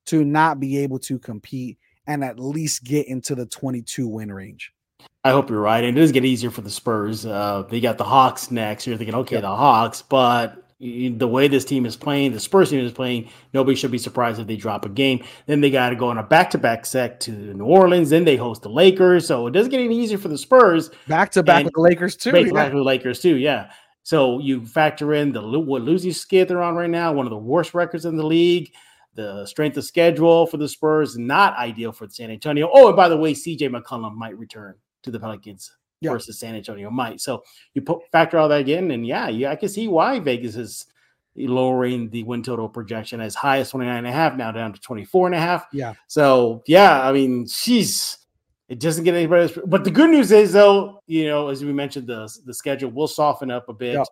to 0.06 0.24
not 0.24 0.60
be 0.60 0.78
able 0.78 0.98
to 1.00 1.18
compete 1.18 1.78
and 2.06 2.24
at 2.24 2.38
least 2.38 2.84
get 2.84 3.06
into 3.08 3.34
the 3.34 3.46
22 3.46 4.06
win 4.06 4.32
range. 4.32 4.72
I 5.24 5.30
hope 5.30 5.50
you're 5.50 5.60
right. 5.60 5.82
And 5.82 5.96
it 5.96 6.00
does 6.00 6.12
get 6.12 6.24
easier 6.24 6.50
for 6.50 6.60
the 6.60 6.70
Spurs. 6.70 7.26
Uh, 7.26 7.64
they 7.68 7.80
got 7.80 7.98
the 7.98 8.04
Hawks 8.04 8.50
next. 8.50 8.86
You're 8.86 8.96
thinking, 8.96 9.16
okay, 9.16 9.36
yeah. 9.36 9.40
the 9.42 9.48
Hawks, 9.48 10.02
but 10.02 10.65
the 10.78 11.26
way 11.26 11.48
this 11.48 11.64
team 11.64 11.86
is 11.86 11.96
playing, 11.96 12.32
the 12.32 12.40
Spurs 12.40 12.70
team 12.70 12.84
is 12.84 12.92
playing, 12.92 13.30
nobody 13.54 13.74
should 13.74 13.90
be 13.90 13.98
surprised 13.98 14.38
if 14.38 14.46
they 14.46 14.56
drop 14.56 14.84
a 14.84 14.90
game. 14.90 15.24
Then 15.46 15.60
they 15.60 15.70
got 15.70 15.90
to 15.90 15.96
go 15.96 16.08
on 16.08 16.18
a 16.18 16.22
back 16.22 16.50
to 16.50 16.58
back 16.58 16.84
set 16.84 17.20
to 17.20 17.30
New 17.30 17.64
Orleans. 17.64 18.10
Then 18.10 18.24
they 18.24 18.36
host 18.36 18.62
the 18.62 18.68
Lakers. 18.68 19.26
So 19.26 19.46
it 19.46 19.52
doesn't 19.52 19.70
get 19.70 19.80
any 19.80 19.98
easier 19.98 20.18
for 20.18 20.28
the 20.28 20.36
Spurs. 20.36 20.90
Back 21.08 21.30
to 21.32 21.42
back 21.42 21.64
with 21.64 21.74
the 21.74 21.80
Lakers, 21.80 22.16
too. 22.16 22.32
Back 22.32 22.46
to 22.46 22.52
back 22.52 22.72
with 22.72 22.80
the 22.80 22.84
Lakers, 22.84 23.20
too. 23.20 23.36
Yeah. 23.36 23.70
So 24.02 24.38
you 24.38 24.66
factor 24.66 25.14
in 25.14 25.32
the 25.32 25.42
what 25.42 25.82
losing 25.82 26.12
skid 26.12 26.48
they're 26.48 26.62
on 26.62 26.74
right 26.76 26.90
now, 26.90 27.12
one 27.12 27.26
of 27.26 27.30
the 27.30 27.36
worst 27.36 27.74
records 27.74 28.04
in 28.04 28.16
the 28.16 28.26
league. 28.26 28.72
The 29.14 29.46
strength 29.46 29.78
of 29.78 29.84
schedule 29.84 30.46
for 30.46 30.58
the 30.58 30.68
Spurs 30.68 31.16
not 31.16 31.56
ideal 31.56 31.90
for 31.90 32.06
San 32.06 32.30
Antonio. 32.30 32.70
Oh, 32.70 32.88
and 32.88 32.96
by 32.96 33.08
the 33.08 33.16
way, 33.16 33.32
CJ 33.32 33.70
McCollum 33.70 34.14
might 34.14 34.36
return 34.36 34.74
to 35.04 35.10
the 35.10 35.18
Pelicans 35.18 35.74
yeah. 36.00 36.10
versus 36.10 36.38
San 36.38 36.54
Antonio 36.54 36.90
might. 36.90 37.20
So 37.20 37.42
you 37.74 37.82
put 37.82 38.00
factor 38.10 38.38
all 38.38 38.48
that 38.48 38.68
in, 38.68 38.90
and 38.90 39.06
yeah, 39.06 39.28
yeah, 39.28 39.50
I 39.50 39.56
can 39.56 39.68
see 39.68 39.88
why 39.88 40.18
Vegas 40.20 40.56
is 40.56 40.86
lowering 41.36 42.08
the 42.10 42.22
win 42.22 42.42
total 42.42 42.68
projection 42.68 43.20
as 43.20 43.34
high 43.34 43.58
as 43.58 43.70
29 43.70 43.96
and 43.96 44.06
a 44.06 44.12
half 44.12 44.36
now 44.36 44.50
down 44.50 44.72
to 44.72 44.80
24 44.80 45.26
and 45.26 45.34
a 45.34 45.40
half. 45.40 45.66
Yeah. 45.72 45.94
So 46.06 46.62
yeah, 46.66 47.06
I 47.06 47.12
mean, 47.12 47.46
she's 47.46 48.18
it 48.68 48.80
doesn't 48.80 49.04
get 49.04 49.14
any 49.14 49.26
better. 49.26 49.60
But 49.66 49.84
the 49.84 49.90
good 49.90 50.10
news 50.10 50.32
is 50.32 50.52
though, 50.52 51.02
you 51.06 51.26
know, 51.26 51.48
as 51.48 51.64
we 51.64 51.72
mentioned, 51.72 52.06
the 52.06 52.32
the 52.44 52.54
schedule 52.54 52.90
will 52.90 53.08
soften 53.08 53.50
up 53.50 53.68
a 53.68 53.74
bit. 53.74 53.94
Yeah. 53.94 54.04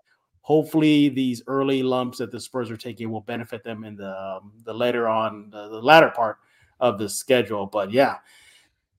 Hopefully, 0.42 1.08
these 1.08 1.42
early 1.46 1.82
lumps 1.82 2.18
that 2.18 2.30
the 2.30 2.38
Spurs 2.38 2.70
are 2.70 2.76
taking 2.76 3.10
will 3.10 3.22
benefit 3.22 3.64
them 3.64 3.84
in 3.84 3.96
the 3.96 4.16
um, 4.18 4.52
the 4.64 4.74
later 4.74 5.08
on 5.08 5.48
the, 5.50 5.68
the 5.68 5.80
latter 5.80 6.10
part 6.10 6.38
of 6.80 6.98
the 6.98 7.08
schedule. 7.08 7.66
But 7.66 7.90
yeah, 7.90 8.18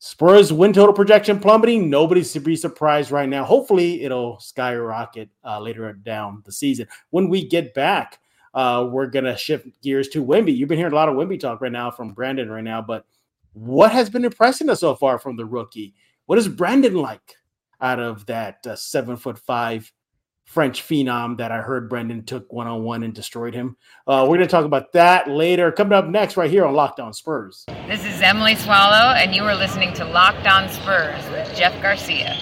Spurs 0.06 0.54
win 0.54 0.72
total 0.72 0.94
projection 0.94 1.40
plummeting. 1.40 1.90
Nobody 1.90 2.24
should 2.24 2.44
be 2.44 2.56
surprised 2.56 3.10
right 3.10 3.28
now. 3.28 3.44
Hopefully, 3.44 4.04
it'll 4.04 4.40
skyrocket 4.40 5.30
uh, 5.44 5.60
later 5.60 5.92
down 5.94 6.44
the 6.46 6.52
season. 6.52 6.88
When 7.10 7.28
we 7.28 7.48
get 7.48 7.74
back, 7.74 8.20
uh, 8.54 8.88
we're 8.88 9.08
gonna 9.08 9.36
shift 9.36 9.66
gears 9.82 10.08
to 10.10 10.24
Wemby. 10.24 10.56
You've 10.56 10.70
been 10.70 10.78
hearing 10.78 10.94
a 10.94 10.96
lot 10.96 11.10
of 11.10 11.16
Wemby 11.16 11.40
talk 11.40 11.60
right 11.60 11.72
now 11.72 11.90
from 11.90 12.14
Brandon 12.14 12.52
right 12.52 12.64
now, 12.64 12.84
but 12.84 13.08
what 13.54 13.92
has 13.94 14.08
been 14.08 14.26
impressing 14.26 14.70
us 14.70 14.82
so 14.82 14.94
far 14.94 15.18
from 15.18 15.38
the 15.38 15.46
rookie? 15.46 15.96
What 16.28 16.38
is 16.38 16.48
Brandon 16.48 16.94
like 16.94 17.38
out 17.82 18.00
of 18.00 18.28
that 18.28 18.60
uh, 18.68 18.76
seven 18.76 19.18
foot 19.18 19.40
five 19.40 19.92
French 20.46 20.84
phenom 20.84 21.38
that 21.38 21.52
I 21.52 21.58
heard 21.58 21.90
Brandon 21.90 22.24
took 22.24 22.52
one 22.54 22.68
on 22.68 22.84
one 22.84 23.04
and 23.04 23.14
destroyed 23.14 23.54
him. 23.54 23.76
Uh, 24.08 24.26
we're 24.28 24.38
going 24.38 24.48
to 24.48 24.52
talk 24.52 24.66
about 24.66 24.92
that 24.94 25.30
later. 25.30 25.72
Coming 25.72 25.94
up 25.94 26.08
next, 26.08 26.38
right 26.38 26.50
here 26.50 26.66
on 26.66 26.74
Locked 26.74 27.00
On 27.00 27.14
Spurs. 27.14 27.66
This 27.88 28.06
is 28.06 28.22
Emily 28.22 28.56
Swallow, 28.56 29.14
and 29.16 29.36
you 29.36 29.44
are 29.44 29.56
listening 29.56 29.94
to 29.96 30.06
Locked 30.06 30.48
On 30.48 30.70
Spurs 30.70 31.24
with 31.32 31.54
Jeff 31.58 31.74
Garcia. 31.82 32.38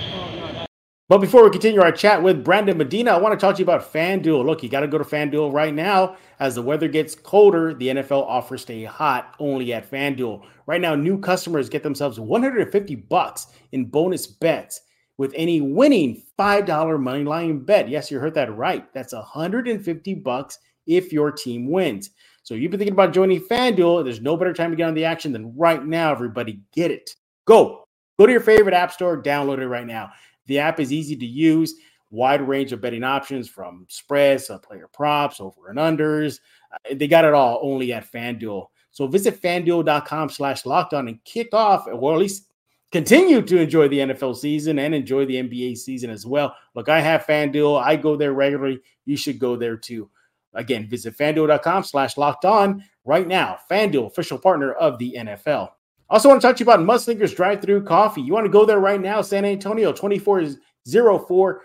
But 1.09 1.17
before 1.19 1.43
we 1.43 1.49
continue 1.49 1.81
our 1.81 1.91
chat 1.91 2.23
with 2.23 2.43
Brandon 2.43 2.77
Medina, 2.77 3.11
I 3.11 3.17
want 3.17 3.37
to 3.37 3.43
talk 3.43 3.55
to 3.55 3.59
you 3.59 3.65
about 3.65 3.91
FanDuel. 3.91 4.45
Look, 4.45 4.63
you 4.63 4.69
got 4.69 4.79
to 4.79 4.87
go 4.87 4.97
to 4.97 5.03
FanDuel 5.03 5.53
right 5.53 5.73
now. 5.73 6.15
As 6.39 6.55
the 6.55 6.61
weather 6.61 6.87
gets 6.87 7.13
colder, 7.13 7.73
the 7.73 7.89
NFL 7.89 8.23
offers 8.23 8.61
stay 8.61 8.83
hot 8.83 9.35
only 9.37 9.73
at 9.73 9.89
FanDuel. 9.91 10.43
Right 10.65 10.81
now, 10.81 10.95
new 10.95 11.19
customers 11.19 11.69
get 11.69 11.83
themselves 11.83 12.19
150 12.19 12.95
bucks 12.95 13.47
in 13.73 13.85
bonus 13.85 14.27
bets 14.27 14.81
with 15.17 15.33
any 15.35 15.61
winning 15.61 16.23
$5 16.39 16.99
money 16.99 17.23
line 17.23 17.59
bet. 17.59 17.89
Yes, 17.89 18.09
you 18.09 18.19
heard 18.19 18.33
that 18.35 18.55
right. 18.55 18.91
That's 18.93 19.13
150 19.13 20.13
bucks 20.15 20.59
if 20.87 21.13
your 21.13 21.31
team 21.31 21.69
wins. 21.69 22.09
So 22.43 22.55
you've 22.55 22.71
been 22.71 22.79
thinking 22.79 22.93
about 22.93 23.13
joining 23.13 23.41
FanDuel. 23.41 24.03
There's 24.03 24.21
no 24.21 24.35
better 24.35 24.53
time 24.53 24.71
to 24.71 24.75
get 24.75 24.87
on 24.87 24.93
the 24.93 25.05
action 25.05 25.31
than 25.31 25.55
right 25.55 25.85
now. 25.85 26.11
Everybody 26.11 26.59
get 26.73 26.91
it. 26.91 27.15
Go. 27.45 27.87
Go 28.19 28.25
to 28.25 28.31
your 28.31 28.41
favorite 28.41 28.75
app 28.75 28.91
store, 28.91 29.21
download 29.21 29.59
it 29.59 29.67
right 29.67 29.87
now. 29.87 30.11
The 30.45 30.59
app 30.59 30.79
is 30.79 30.93
easy 30.93 31.15
to 31.15 31.25
use, 31.25 31.75
wide 32.11 32.47
range 32.47 32.71
of 32.71 32.81
betting 32.81 33.03
options 33.03 33.49
from 33.49 33.85
spreads 33.89 34.47
to 34.47 34.59
player 34.59 34.87
props, 34.91 35.39
over 35.39 35.69
and 35.69 35.79
unders. 35.79 36.39
Uh, 36.71 36.95
they 36.95 37.07
got 37.07 37.25
it 37.25 37.33
all 37.33 37.59
only 37.63 37.91
at 37.93 38.11
FanDuel. 38.11 38.67
So 38.91 39.07
visit 39.07 39.41
fanduel.com 39.41 40.29
slash 40.29 40.65
locked 40.65 40.93
on 40.93 41.07
and 41.07 41.23
kick 41.23 41.53
off, 41.53 41.87
or 41.87 42.13
at 42.13 42.19
least 42.19 42.52
continue 42.93 43.41
to 43.41 43.59
enjoy 43.59 43.87
the 43.87 43.97
NFL 43.97 44.37
season 44.37 44.77
and 44.77 44.93
enjoy 44.93 45.25
the 45.25 45.41
NBA 45.41 45.75
season 45.79 46.11
as 46.11 46.27
well. 46.27 46.55
Look, 46.75 46.89
I 46.89 46.99
have 46.99 47.25
FanDuel. 47.25 47.83
I 47.83 47.95
go 47.95 48.15
there 48.15 48.33
regularly. 48.33 48.81
You 49.05 49.17
should 49.17 49.39
go 49.39 49.55
there 49.55 49.75
too. 49.75 50.11
Again, 50.53 50.87
visit 50.87 51.17
fanduel.com 51.17 51.85
slash 51.85 52.17
locked 52.17 52.45
on 52.45 52.83
right 53.03 53.27
now. 53.27 53.57
FanDuel, 53.69 54.05
official 54.05 54.37
partner 54.37 54.73
of 54.73 54.99
the 54.99 55.15
NFL. 55.17 55.69
Also, 56.07 56.29
want 56.29 56.39
to 56.39 56.47
talk 56.47 56.55
to 56.55 56.63
you 56.63 56.71
about 56.71 56.85
Mudslingers 56.85 57.35
Drive 57.35 57.63
Through 57.63 57.83
Coffee. 57.83 58.21
You 58.21 58.31
want 58.31 58.45
to 58.45 58.51
go 58.51 58.63
there 58.63 58.79
right 58.79 59.01
now, 59.01 59.23
San 59.23 59.43
Antonio, 59.43 59.91
2404 59.91 61.61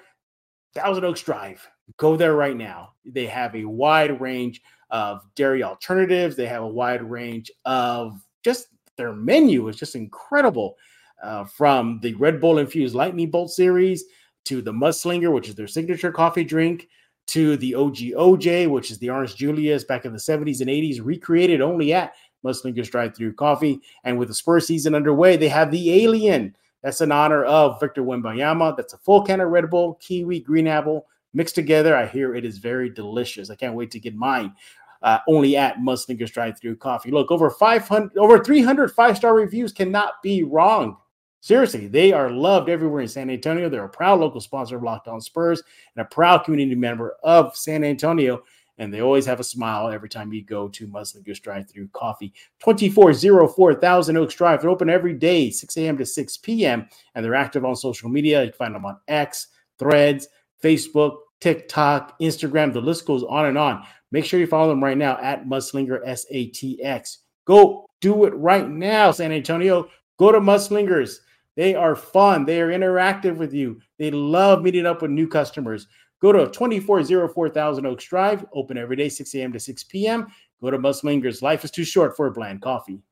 Thousand 0.75 1.05
Oaks 1.05 1.23
Drive. 1.23 1.69
Go 1.99 2.17
there 2.17 2.37
right 2.37 2.57
now. 2.57 2.95
They 3.05 3.27
have 3.27 3.55
a 3.55 3.67
wide 3.67 4.19
range 4.19 4.63
of 4.89 5.21
dairy 5.35 5.63
alternatives. 5.63 6.37
They 6.37 6.47
have 6.47 6.63
a 6.63 6.67
wide 6.67 7.03
range 7.03 7.51
of 7.67 8.19
just 8.43 8.69
their 8.97 9.13
menu 9.13 9.69
is 9.69 9.77
just 9.77 9.95
incredible 9.95 10.77
uh, 11.23 11.45
from 11.45 12.01
the 12.01 12.15
Red 12.15 12.41
Bull 12.41 12.59
infused 12.59 12.95
Lightning 12.95 13.31
Bolt 13.31 13.51
series 13.51 14.05
to 14.45 14.63
the 14.63 14.73
Mudslinger, 14.73 15.33
which 15.33 15.49
is 15.49 15.55
their 15.55 15.67
signature 15.67 16.13
coffee 16.13 16.45
drink, 16.45 16.89
to 17.29 17.57
the 17.59 17.75
OG 17.75 17.97
OJ, 17.97 18.71
which 18.71 18.91
is 18.91 18.99
the 18.99 19.11
Orange 19.11 19.37
Julius 19.37 19.85
back 19.85 20.05
in 20.05 20.13
the 20.13 20.19
70s 20.19 20.61
and 20.61 20.71
80s, 20.71 21.01
recreated 21.05 21.61
only 21.61 21.93
at 21.93 22.15
Mudslingers 22.45 22.91
Drive 22.91 23.15
Through 23.15 23.35
Coffee. 23.35 23.81
And 24.05 24.19
with 24.19 24.29
the 24.29 24.35
Spurs 24.35 24.67
season 24.67 24.95
underway, 24.95 25.37
they 25.37 25.49
have 25.49 25.71
the 25.71 26.05
Alien. 26.05 26.57
That's 26.83 27.01
in 27.01 27.13
honor 27.13 27.45
of 27.45 27.81
Victor 27.81 28.03
Wembanyama. 28.03 28.77
That's 28.77 28.95
a 28.95 28.99
full 28.99 29.23
can 29.23 29.41
of 29.41 29.51
Red 29.51 29.69
Bull, 29.69 29.95
kiwi, 30.01 30.41
green 30.41 30.67
apple 30.67 31.07
mixed 31.35 31.55
together. 31.55 31.95
I 31.95 32.07
hear 32.07 32.35
it 32.35 32.45
is 32.45 32.59
very 32.59 32.89
delicious. 32.89 33.51
I 33.51 33.57
can't 33.57 33.75
wait 33.75 33.91
to 33.91 34.01
get 34.01 34.15
mine. 34.15 34.55
Uh, 35.03 35.19
only 35.29 35.57
at 35.57 35.77
Mudslingers 35.77 36.33
Drive 36.33 36.59
Through 36.59 36.77
Coffee. 36.77 37.11
Look, 37.11 37.31
over 37.31 37.51
500, 37.51 38.17
over 38.17 38.43
300 38.43 38.91
five 38.93 39.17
star 39.17 39.35
reviews 39.35 39.73
cannot 39.73 40.23
be 40.23 40.43
wrong 40.43 40.97
Seriously, 41.41 41.87
they 41.87 42.13
are 42.13 42.31
loved 42.31 42.69
everywhere 42.69 43.01
in 43.01 43.09
San 43.09 43.31
Antonio. 43.31 43.69
They're 43.69 43.85
a 43.85 43.89
proud 43.89 44.21
local 44.21 44.41
sponsor 44.41 44.77
of 44.77 44.83
Locked 44.83 45.09
On 45.09 45.21
Spurs 45.21 45.63
and 45.95 46.05
a 46.05 46.09
proud 46.09 46.39
community 46.39 46.75
member 46.75 47.17
of 47.23 47.57
San 47.57 47.85
Antonio. 47.85 48.43
And 48.79 48.95
they 48.95 49.01
always 49.01 49.27
have 49.27 49.41
a 49.41 49.45
smile 49.45 49.89
every 49.89 50.09
time 50.09 50.33
you 50.33 50.45
go 50.45 50.69
to 50.69 50.87
Mudslingers 50.87 51.41
Drive 51.43 51.69
Through 51.69 51.89
Coffee. 51.89 52.33
2404 52.61 53.75
Thousand 53.75 54.17
Oaks 54.17 54.35
Drive. 54.35 54.61
They're 54.61 54.71
open 54.71 54.89
every 54.89 55.15
day, 55.15 55.51
6 55.51 55.77
a.m. 55.77 55.99
to 55.99 56.07
6 56.07 56.37
p.m. 56.39 56.89
And 57.15 57.25
they're 57.25 57.35
active 57.35 57.65
on 57.65 57.75
social 57.75 58.09
media. 58.09 58.45
You 58.45 58.51
can 58.51 58.59
find 58.59 58.75
them 58.75 58.85
on 58.85 58.99
X, 59.09 59.49
Threads, 59.79 60.29
Facebook, 60.63 61.19
TikTok, 61.41 62.19
Instagram. 62.21 62.73
The 62.73 62.81
list 62.81 63.07
goes 63.07 63.25
on 63.25 63.47
and 63.47 63.59
on. 63.59 63.85
Make 64.11 64.25
sure 64.25 64.41
you 64.41 64.47
follow 64.47 64.69
them 64.69 64.83
right 64.83 64.97
now 64.97 65.19
at 65.21 65.47
Mudslinger 65.47 66.05
SATX. 66.05 67.19
Go 67.45 67.87
do 68.01 68.25
it 68.25 68.35
right 68.35 68.69
now, 68.69 69.11
San 69.11 69.33
Antonio. 69.33 69.89
Go 70.19 70.33
to 70.33 70.41
Mudslingers. 70.41 71.19
They 71.59 71.75
are 71.75 71.97
fun. 71.97 72.45
They 72.45 72.61
are 72.61 72.69
interactive 72.69 73.37
with 73.37 73.53
you. 73.53 73.81
They 73.99 74.13
love 74.13 74.63
meeting 74.63 74.87
up 74.87 75.03
with 75.03 75.11
new 75.11 75.27
customers. 75.27 75.89
Go 76.23 76.31
to 76.31 76.47
2404 76.47 77.49
Thousand 77.49 77.85
Oaks 77.85 78.05
Drive, 78.05 78.47
open 78.55 78.79
every 78.79 78.95
day, 78.95 79.09
6 79.09 79.35
a.m. 79.35 79.53
to 79.53 79.59
6 79.59 79.83
p.m. 79.85 80.29
Go 80.63 80.71
to 80.71 80.79
Mudslingers. 80.79 81.43
Life 81.43 81.65
is 81.65 81.73
too 81.73 81.83
short 81.83 82.17
for 82.17 82.29
a 82.29 82.31
bland 82.31 82.63
coffee. 82.63 83.03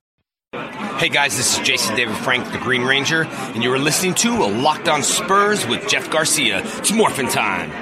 Hey 0.53 1.09
guys, 1.09 1.37
this 1.37 1.59
is 1.59 1.67
Jason 1.67 1.97
David 1.97 2.17
Frank, 2.19 2.49
the 2.53 2.59
Green 2.59 2.83
Ranger, 2.83 3.25
and 3.25 3.65
you 3.65 3.73
are 3.73 3.81
listening 3.81 4.15
to 4.15 4.31
a 4.31 4.47
Locked 4.47 4.89
On 4.89 5.03
Spurs 5.03 5.67
with 5.67 5.89
Jeff 5.89 6.09
Garcia. 6.09 6.63
It's 6.79 6.93
morphin' 6.93 7.29
time. 7.29 7.73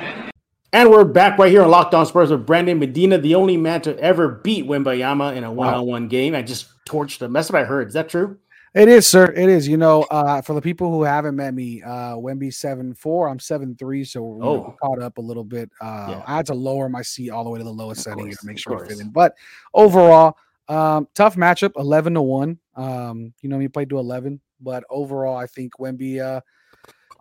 And 0.73 0.91
we're 0.91 1.05
back 1.05 1.39
right 1.39 1.51
here 1.51 1.63
on 1.63 1.71
Locked 1.71 1.93
On 1.93 2.07
Spurs 2.07 2.31
with 2.31 2.47
Brandon 2.47 2.79
Medina, 2.79 3.19
the 3.19 3.35
only 3.35 3.59
man 3.59 3.83
to 3.83 3.99
ever 4.01 4.29
beat 4.29 4.65
Wembanyama 4.65 5.37
in 5.37 5.45
a 5.45 5.53
one-on-one 5.53 6.09
game. 6.09 6.35
I 6.35 6.41
just 6.41 6.69
torched 6.87 7.21
him. 7.21 7.35
That's 7.35 7.53
what 7.53 7.61
I 7.61 7.67
heard. 7.67 7.89
Is 7.89 7.95
that 7.95 8.09
true? 8.09 8.39
It 8.75 8.89
is, 8.89 9.07
sir. 9.07 9.27
It 9.27 9.49
is. 9.49 9.69
You 9.69 9.77
know, 9.77 10.03
uh, 10.11 10.43
for 10.43 10.53
the 10.55 10.61
people 10.61 10.91
who 10.91 11.05
haven't 11.05 11.37
met 11.37 11.55
me, 11.55 11.81
uh, 11.83 12.17
Wemby 12.17 12.53
seven 12.53 12.93
four. 12.95 13.29
I'm 13.29 13.39
seven 13.39 13.77
three, 13.77 14.03
so 14.05 14.23
we're 14.23 14.45
Oh. 14.45 14.77
caught 14.83 15.01
up 15.01 15.19
a 15.19 15.21
little 15.21 15.45
bit. 15.45 15.71
Uh, 15.81 16.07
Yeah. 16.11 16.23
I 16.27 16.37
had 16.37 16.47
to 16.47 16.55
lower 16.55 16.89
my 16.89 17.03
seat 17.03 17.31
all 17.31 17.45
the 17.45 17.51
way 17.51 17.59
to 17.59 17.65
the 17.65 17.71
lowest 17.73 18.01
Of 18.01 18.05
setting 18.13 18.25
course, 18.27 18.39
to 18.39 18.47
make 18.47 18.59
sure 18.59 18.85
I 18.85 18.89
fit 18.89 18.99
in. 18.99 19.11
But 19.11 19.37
overall, 19.75 20.37
um, 20.69 21.07
tough 21.15 21.37
matchup, 21.37 21.73
eleven 21.77 22.15
to 22.15 22.23
one. 22.23 22.59
Um, 22.75 23.33
you 23.43 23.49
know, 23.49 23.61
he 23.61 23.69
played 23.69 23.91
to 23.91 23.99
eleven, 23.99 24.41
but 24.61 24.83
overall, 24.91 25.37
I 25.37 25.47
think 25.47 25.75
Wemby. 25.79 26.21
Uh, 26.21 26.41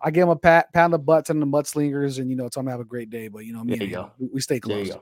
I 0.02 0.10
gave 0.10 0.24
him 0.24 0.30
a 0.30 0.36
pat, 0.36 0.68
on 0.74 0.90
the 0.90 0.98
butts 0.98 1.30
and 1.30 1.40
the 1.40 1.46
mudslingers, 1.46 2.18
and 2.18 2.28
you 2.28 2.36
know, 2.36 2.48
tell 2.48 2.62
him 2.62 2.66
to 2.66 2.72
have 2.72 2.80
a 2.80 2.84
great 2.84 3.10
day. 3.10 3.28
But 3.28 3.44
you 3.46 3.52
know, 3.52 3.62
me 3.62 3.74
There 3.76 3.82
and 3.84 3.90
you 3.90 3.96
go. 3.96 4.10
we, 4.18 4.40
stay 4.40 4.58
close. 4.58 4.88
you. 4.88 5.00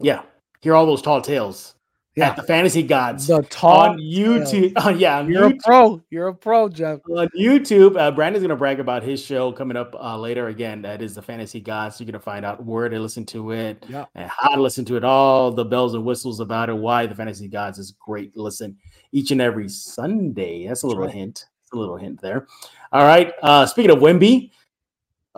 Yeah. 0.00 0.22
Hear 0.62 0.74
all 0.74 0.84
those 0.84 1.00
tall 1.00 1.22
tales 1.22 1.74
Yeah, 2.20 2.30
at 2.30 2.36
the 2.36 2.42
Fantasy 2.44 2.82
Gods 2.82 3.26
the 3.26 3.42
tall 3.42 3.90
on 3.90 3.98
YouTube. 3.98 4.72
Oh, 4.76 4.88
yeah, 4.90 5.18
on 5.18 5.30
You're 5.30 5.46
a 5.48 5.56
pro. 5.56 6.00
You're 6.10 6.28
a 6.28 6.34
pro, 6.34 6.68
Jeff. 6.68 7.00
on 7.10 7.28
YouTube. 7.38 7.98
Uh, 7.98 8.10
Brandon's 8.10 8.42
going 8.42 8.50
to 8.50 8.56
brag 8.56 8.78
about 8.80 9.02
his 9.02 9.22
show 9.24 9.50
coming 9.52 9.76
up 9.76 9.94
uh, 9.94 10.16
later. 10.18 10.48
Again, 10.48 10.82
that 10.82 11.02
is 11.02 11.14
the 11.14 11.22
Fantasy 11.22 11.60
Gods. 11.60 12.00
You're 12.00 12.12
to 12.12 12.20
find 12.20 12.44
out 12.44 12.64
where 12.64 12.88
to 12.88 12.98
listen 12.98 13.26
to 13.26 13.50
it 13.52 13.84
Yeah. 13.88 14.04
and 14.14 14.30
how 14.30 14.54
to 14.54 14.60
listen 14.62 14.84
to 14.86 14.96
it, 14.96 15.04
all 15.04 15.50
the 15.50 15.64
bells 15.64 15.94
and 15.94 16.04
whistles 16.04 16.40
about 16.40 16.68
it, 16.70 16.76
why 16.76 17.06
the 17.06 17.14
Fantasy 17.14 17.48
Gods 17.48 17.78
is 17.78 17.92
great 17.92 18.32
to 18.34 18.42
listen 18.42 18.76
each 19.12 19.30
and 19.30 19.40
every 19.40 19.68
Sunday. 19.68 20.66
That's 20.66 20.82
a 20.82 20.86
little 20.86 21.04
right. 21.04 21.12
hint. 21.14 21.46
That's 21.62 21.72
a 21.72 21.76
little 21.76 21.96
hint 21.96 22.20
there. 22.20 22.46
All 22.92 23.04
right. 23.04 23.32
Uh, 23.42 23.66
speaking 23.66 23.90
of 23.90 23.98
Wemby, 23.98 24.50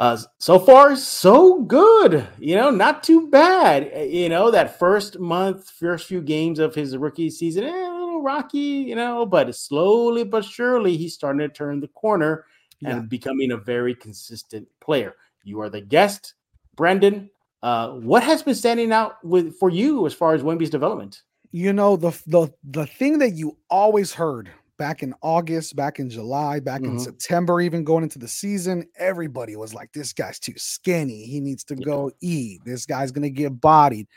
uh, 0.02 0.18
so 0.38 0.58
far 0.58 0.96
so 0.96 1.62
good. 1.62 2.26
You 2.40 2.56
know, 2.56 2.70
not 2.70 3.04
too 3.04 3.28
bad. 3.28 3.90
Uh, 3.94 4.00
You 4.00 4.28
know, 4.28 4.50
that 4.50 4.78
first 4.78 5.18
month, 5.20 5.70
first 5.70 6.06
few 6.08 6.20
games 6.20 6.58
of 6.58 6.74
his 6.74 6.96
rookie 6.96 7.30
season, 7.30 7.64
eh, 7.64 7.88
a 7.88 7.94
little 8.00 8.20
rocky. 8.22 8.58
You 8.90 8.96
know, 8.96 9.24
but 9.26 9.54
slowly 9.54 10.24
but 10.24 10.44
surely 10.44 10.96
he's 10.96 11.14
starting 11.14 11.38
to 11.40 11.48
turn 11.48 11.80
the 11.80 11.88
corner 11.88 12.44
Yeah. 12.80 12.90
and 12.96 13.08
becoming 13.08 13.52
a 13.52 13.56
very 13.56 13.94
consistent 13.94 14.66
player. 14.80 15.14
You 15.44 15.60
are 15.62 15.70
the 15.70 15.80
guest, 15.94 16.34
Brandon. 16.74 17.30
Uh, 17.62 17.90
what 18.10 18.24
has 18.24 18.42
been 18.42 18.56
standing 18.56 18.90
out 18.92 19.12
with 19.24 19.56
for 19.60 19.70
you 19.70 20.04
as 20.06 20.14
far 20.14 20.34
as 20.34 20.42
Wemby's 20.42 20.70
development? 20.78 21.22
you 21.54 21.72
know 21.72 21.96
the 21.96 22.10
the 22.26 22.42
the 22.78 22.86
thing 22.98 23.18
that 23.18 23.32
you 23.40 23.48
always 23.68 24.10
heard 24.14 24.48
back 24.82 25.04
in 25.04 25.14
August, 25.22 25.76
back 25.76 26.00
in 26.00 26.10
July, 26.10 26.58
back 26.58 26.80
in 26.80 26.96
Mhm. 26.96 27.00
September, 27.00 27.60
even 27.60 27.84
going 27.84 28.02
into 28.02 28.18
the 28.18 28.26
season, 28.26 28.84
everybody 28.96 29.54
was 29.54 29.72
like, 29.72 29.92
"This 29.92 30.12
guy's 30.12 30.40
too 30.40 30.54
skinny. 30.56 31.24
He 31.24 31.38
needs 31.38 31.62
to 31.66 31.76
Yeah. 31.76 31.84
go 31.84 32.10
eat. 32.20 32.64
This 32.64 32.84
guy's 32.84 33.12
gonna 33.12 33.30
get 33.30 33.60
bodied." 33.60 34.08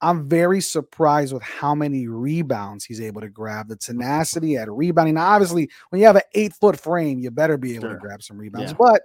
I'm 0.00 0.28
very 0.28 0.60
surprised 0.60 1.32
with 1.34 1.42
how 1.42 1.74
many 1.74 2.06
rebounds 2.06 2.84
he's 2.84 3.00
able 3.00 3.22
to 3.22 3.28
grab. 3.28 3.66
The 3.66 3.74
tenacity 3.74 4.56
at 4.56 4.70
rebounding. 4.70 5.14
Now, 5.16 5.30
obviously, 5.30 5.68
when 5.90 5.98
you 5.98 6.06
have 6.06 6.14
an 6.14 6.22
eight 6.34 6.54
foot 6.54 6.78
frame, 6.78 7.18
you 7.18 7.32
better 7.32 7.56
be 7.56 7.72
able 7.74 7.88
Sure. 7.88 7.94
to 7.94 7.98
grab 8.00 8.22
some 8.22 8.38
rebounds. 8.38 8.70
Yeah. 8.70 8.76
But 8.78 9.02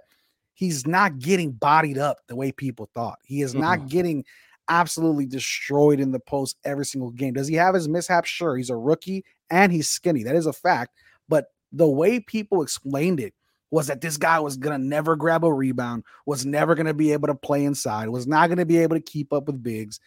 he's 0.54 0.86
not 0.86 1.18
getting 1.18 1.50
bodied 1.50 1.98
up 1.98 2.18
the 2.28 2.36
way 2.36 2.52
people 2.52 2.88
thought. 2.94 3.18
He 3.24 3.42
is 3.42 3.52
Mm-mm. 3.54 3.62
not 3.62 3.88
getting 3.88 4.24
absolutely 4.70 5.26
destroyed 5.26 6.00
in 6.00 6.12
the 6.12 6.20
post 6.20 6.56
every 6.64 6.86
single 6.86 7.10
game. 7.10 7.34
Does 7.34 7.48
he 7.48 7.56
have 7.56 7.74
his 7.74 7.88
mishaps? 7.88 8.30
Sure. 8.30 8.56
He's 8.56 8.70
a 8.70 8.76
rookie 8.76 9.24
and 9.50 9.70
he's 9.70 9.88
skinny. 9.88 10.22
That 10.22 10.36
is 10.36 10.46
a 10.46 10.52
fact. 10.52 10.94
But 11.28 11.46
the 11.72 11.88
way 11.88 12.20
people 12.20 12.62
explained 12.62 13.20
it 13.20 13.34
was 13.70 13.88
that 13.88 14.00
this 14.00 14.16
guy 14.16 14.40
was 14.40 14.56
going 14.56 14.80
to 14.80 14.84
never 14.84 15.14
grab 15.16 15.44
a 15.44 15.52
rebound, 15.52 16.04
was 16.26 16.46
never 16.46 16.74
going 16.74 16.86
to 16.86 16.94
be 16.94 17.12
able 17.12 17.28
to 17.28 17.34
play 17.34 17.64
inside, 17.64 18.08
was 18.08 18.26
not 18.26 18.48
going 18.48 18.58
to 18.58 18.66
be 18.66 18.78
able 18.78 18.96
to 18.96 19.02
keep 19.02 19.32
up 19.32 19.46
with 19.46 19.62
bigs. 19.62 20.00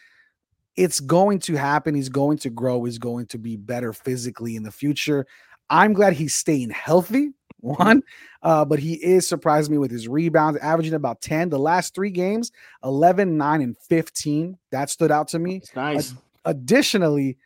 It's 0.75 0.99
going 0.99 1.39
to 1.39 1.55
happen. 1.55 1.93
He's 1.93 2.09
going 2.09 2.39
to 2.39 2.49
grow. 2.49 2.83
He's 2.83 2.97
going 2.97 3.27
to 3.27 3.37
be 3.37 3.57
better 3.57 3.93
physically 3.93 4.55
in 4.55 4.63
the 4.63 4.71
future. 4.71 5.27
I'm 5.69 5.93
glad 5.93 6.13
he's 6.13 6.33
staying 6.33 6.71
healthy. 6.71 7.31
One, 7.63 8.03
uh, 8.41 8.65
but 8.65 8.79
he 8.79 8.95
is 8.95 9.25
surprising 9.25 9.71
me 9.71 9.77
with 9.77 9.89
his 9.89 10.09
rebounds, 10.09 10.59
averaging 10.59 10.95
about 10.95 11.21
10. 11.21 11.47
The 11.47 11.57
last 11.57 11.95
three 11.95 12.09
games, 12.09 12.51
11, 12.83 13.37
9, 13.37 13.61
and 13.61 13.77
15. 13.77 14.57
That 14.71 14.89
stood 14.89 15.11
out 15.11 15.29
to 15.29 15.39
me. 15.39 15.57
It's 15.57 15.73
nice. 15.73 16.13
Additionally, 16.43 17.37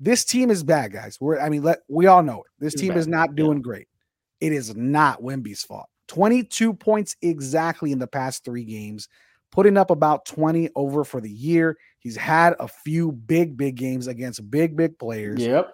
this 0.00 0.24
team 0.24 0.50
is 0.50 0.62
bad, 0.62 0.92
guys. 0.92 1.18
We're, 1.20 1.38
I 1.38 1.50
mean, 1.50 1.62
let, 1.62 1.80
we 1.88 2.06
all 2.06 2.22
know 2.22 2.38
it. 2.38 2.50
This 2.58 2.72
It's 2.72 2.80
team 2.80 2.90
bad, 2.90 2.98
is 2.98 3.06
not 3.06 3.30
yeah. 3.30 3.36
doing 3.36 3.60
great. 3.60 3.88
It 4.40 4.52
is 4.52 4.74
not 4.74 5.22
Wemby's 5.22 5.62
fault. 5.62 5.86
22 6.06 6.72
points 6.72 7.14
exactly 7.20 7.92
in 7.92 7.98
the 7.98 8.06
past 8.06 8.46
three 8.46 8.64
games, 8.64 9.06
putting 9.52 9.76
up 9.76 9.90
about 9.90 10.24
20 10.24 10.70
over 10.76 11.04
for 11.04 11.20
the 11.20 11.30
year. 11.30 11.76
He's 11.98 12.16
had 12.16 12.54
a 12.58 12.68
few 12.68 13.12
big, 13.12 13.58
big 13.58 13.74
games 13.74 14.06
against 14.06 14.50
big, 14.50 14.76
big 14.76 14.98
players. 14.98 15.40
Yep. 15.40 15.70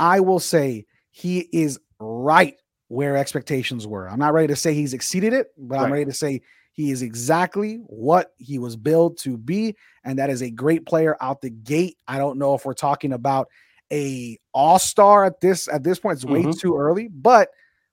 I 0.00 0.18
will 0.18 0.40
say 0.40 0.86
he 1.12 1.48
is 1.52 1.78
right 2.00 2.56
where 2.92 3.16
expectations 3.16 3.86
were. 3.86 4.06
I'm 4.06 4.18
not 4.18 4.34
ready 4.34 4.48
to 4.48 4.56
say 4.56 4.74
he's 4.74 4.92
exceeded 4.92 5.32
it, 5.32 5.46
but 5.56 5.78
I'm 5.78 5.90
ready 5.90 6.04
to 6.04 6.12
say 6.12 6.42
he 6.72 6.90
is 6.90 7.00
exactly 7.00 7.76
what 7.86 8.34
he 8.36 8.58
was 8.58 8.76
built 8.76 9.16
to 9.20 9.38
be, 9.38 9.74
and 10.04 10.18
that 10.18 10.28
is 10.28 10.42
a 10.42 10.50
great 10.50 10.84
player 10.84 11.16
out 11.22 11.40
the 11.40 11.48
gate. 11.48 11.96
I 12.06 12.18
don't 12.18 12.38
know 12.38 12.54
if 12.54 12.66
we're 12.66 12.74
talking 12.74 13.14
about 13.14 13.48
a 13.90 14.38
all-star 14.52 15.24
at 15.24 15.40
this 15.40 15.68
at 15.68 15.82
this 15.82 16.00
point. 16.00 16.16
It's 16.16 16.26
way 16.26 16.42
Mhm. 16.42 16.60
too 16.60 16.76
early, 16.76 17.08
but 17.08 17.48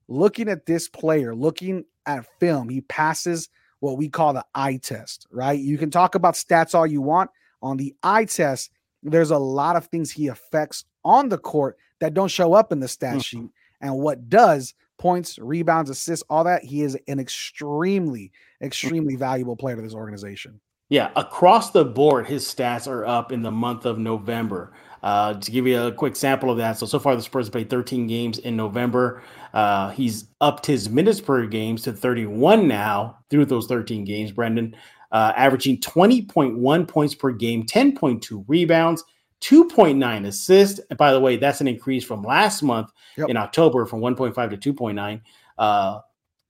looking 0.09 0.49
at 0.49 0.65
this 0.65 0.89
player, 0.89 1.33
looking 1.33 1.85
at 2.05 2.25
film, 2.41 2.67
he 2.67 2.81
passes 2.81 3.47
what 3.79 3.97
we 3.97 4.09
call 4.09 4.33
the 4.33 4.45
eye 4.53 4.75
test, 4.83 5.27
right? 5.31 5.57
You 5.57 5.77
can 5.77 5.91
talk 5.91 6.15
about 6.15 6.33
stats 6.33 6.75
all 6.75 6.85
you 6.85 7.01
want. 7.01 7.31
On 7.61 7.77
the 7.77 7.95
eye 8.03 8.25
test, 8.25 8.69
there's 9.01 9.31
a 9.31 9.37
lot 9.37 9.77
of 9.77 9.85
things 9.85 10.11
he 10.11 10.27
affects 10.27 10.83
on 11.05 11.29
the 11.29 11.37
court 11.37 11.77
that 11.99 12.13
don't 12.13 12.27
show 12.27 12.53
up 12.53 12.73
in 12.73 12.81
the 12.81 12.87
stat 12.89 13.15
Mhm. 13.19 13.23
sheet. 13.23 13.49
And 13.79 13.97
what 13.97 14.27
does 14.27 14.73
points, 14.99 15.39
rebounds, 15.39 15.89
assists, 15.89 16.23
all 16.29 16.43
that, 16.43 16.63
he 16.63 16.83
is 16.83 16.97
an 17.07 17.19
extremely, 17.19 18.31
extremely 18.61 19.15
valuable 19.15 19.55
player 19.55 19.75
to 19.75 19.81
this 19.81 19.95
organization. 19.95 20.59
Yeah, 20.89 21.11
across 21.15 21.71
the 21.71 21.85
board, 21.85 22.27
his 22.27 22.43
stats 22.45 22.87
are 22.87 23.05
up 23.05 23.31
in 23.31 23.43
the 23.43 23.51
month 23.51 23.85
of 23.85 23.99
November. 23.99 24.73
Uh, 25.01 25.35
to 25.35 25.51
give 25.51 25.65
you 25.65 25.81
a 25.81 25.91
quick 25.91 26.15
sample 26.15 26.51
of 26.51 26.57
that, 26.57 26.77
so 26.77 26.85
so 26.85 26.99
far 26.99 27.15
the 27.15 27.21
Spurs 27.21 27.49
played 27.49 27.69
13 27.69 28.05
games 28.05 28.37
in 28.39 28.57
November. 28.57 29.23
Uh, 29.53 29.91
he's 29.91 30.25
upped 30.41 30.65
his 30.65 30.89
minutes 30.89 31.21
per 31.21 31.45
games 31.45 31.83
to 31.83 31.93
31 31.93 32.67
now 32.67 33.17
through 33.29 33.45
those 33.45 33.65
13 33.67 34.03
games. 34.03 34.31
Brandon, 34.31 34.75
uh, 35.13 35.31
averaging 35.37 35.79
20.1 35.79 36.87
points 36.87 37.15
per 37.15 37.31
game, 37.31 37.65
10.2 37.65 38.43
rebounds, 38.47 39.03
2.9 39.41 40.25
assists. 40.27 40.79
And 40.89 40.97
by 40.97 41.11
the 41.13 41.19
way, 41.19 41.37
that's 41.37 41.61
an 41.61 41.67
increase 41.67 42.03
from 42.03 42.23
last 42.23 42.61
month 42.63 42.91
Yep. 43.17 43.29
in 43.29 43.37
October 43.37 43.85
from 43.85 44.01
1.5 44.01 44.59
to 44.59 44.73
2.9. 44.73 45.21
Uh, 45.57 45.99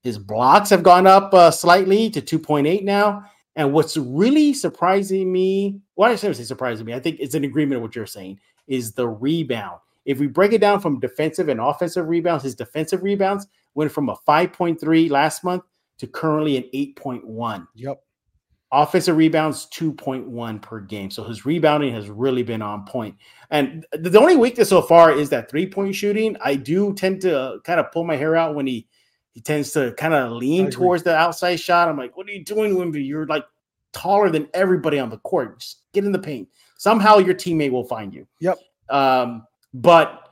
his 0.04 0.18
blocks 0.18 0.70
have 0.70 0.84
gone 0.84 1.08
up 1.08 1.34
uh, 1.34 1.52
slightly 1.52 2.10
to 2.10 2.22
2.8 2.22 2.84
now. 2.84 3.24
And 3.56 3.74
what's 3.74 3.98
really 3.98 4.54
surprising 4.54 5.32
me, 5.32 5.82
well, 5.96 6.12
I 6.12 6.16
shouldn't 6.16 6.38
say 6.38 6.44
surprising 6.44 6.86
me, 6.86 6.94
I 6.94 7.00
think 7.00 7.18
it's 7.20 7.36
an 7.36 7.44
agreement 7.44 7.82
with 7.82 7.90
what 7.90 7.96
you're 7.96 8.06
saying, 8.06 8.40
is 8.68 8.94
the 8.94 9.08
rebound. 9.08 9.80
If 10.06 10.20
we 10.20 10.28
break 10.28 10.54
it 10.54 10.62
down 10.62 10.80
from 10.80 11.00
defensive 11.00 11.50
and 11.50 11.60
offensive 11.60 12.08
rebounds, 12.08 12.44
his 12.44 12.56
defensive 12.56 13.04
rebounds 13.04 13.48
went 13.76 13.92
from 13.92 14.10
a 14.10 14.16
5.3 14.28 15.10
last 15.10 15.44
month 15.44 15.64
to 15.98 16.08
currently 16.08 16.58
an 16.58 16.64
8.1. 16.74 17.68
Yep. 17.76 18.02
Offensive 18.72 19.18
rebounds 19.18 19.68
2.1 19.74 20.62
per 20.62 20.80
game. 20.80 21.10
So 21.10 21.24
his 21.24 21.44
rebounding 21.44 21.94
has 21.94 22.10
really 22.10 22.44
been 22.44 22.62
on 22.62 22.86
point. 22.86 23.16
And 23.50 23.86
the 23.94 24.20
only 24.20 24.36
weakness 24.36 24.70
so 24.70 24.82
far 24.82 25.12
is 25.12 25.30
that 25.30 25.50
three 25.50 25.66
point 25.66 25.96
shooting. 25.96 26.38
I 26.40 26.56
do 26.56 26.94
tend 26.94 27.22
to 27.22 27.60
kind 27.64 27.80
of 27.80 27.92
pull 27.92 28.04
my 28.04 28.16
hair 28.16 28.36
out 28.36 28.54
when 28.54 28.68
he 28.68 28.88
he 29.34 29.42
tends 29.42 29.72
to 29.72 29.94
kind 29.94 30.14
of 30.14 30.34
lean 30.34 30.70
towards 30.70 31.04
the 31.04 31.16
outside 31.16 31.56
shot. 31.56 31.88
I'm 31.88 31.98
like, 31.98 32.16
what 32.18 32.28
are 32.28 32.32
you 32.32 32.44
doing, 32.44 32.76
Wemby? 32.76 33.06
You're 33.06 33.26
like 33.26 33.46
taller 33.94 34.30
than 34.30 34.48
everybody 34.54 35.00
on 35.00 35.10
the 35.10 35.18
court. 35.20 35.60
Just 35.60 35.84
get 35.94 36.06
in 36.06 36.12
the 36.12 36.20
paint. 36.20 36.48
Somehow 36.78 37.18
your 37.18 37.36
teammate 37.36 37.72
will 37.72 37.86
find 37.86 38.14
you. 38.14 38.28
Yep. 38.40 38.60
Um, 38.90 39.46
but 39.74 40.30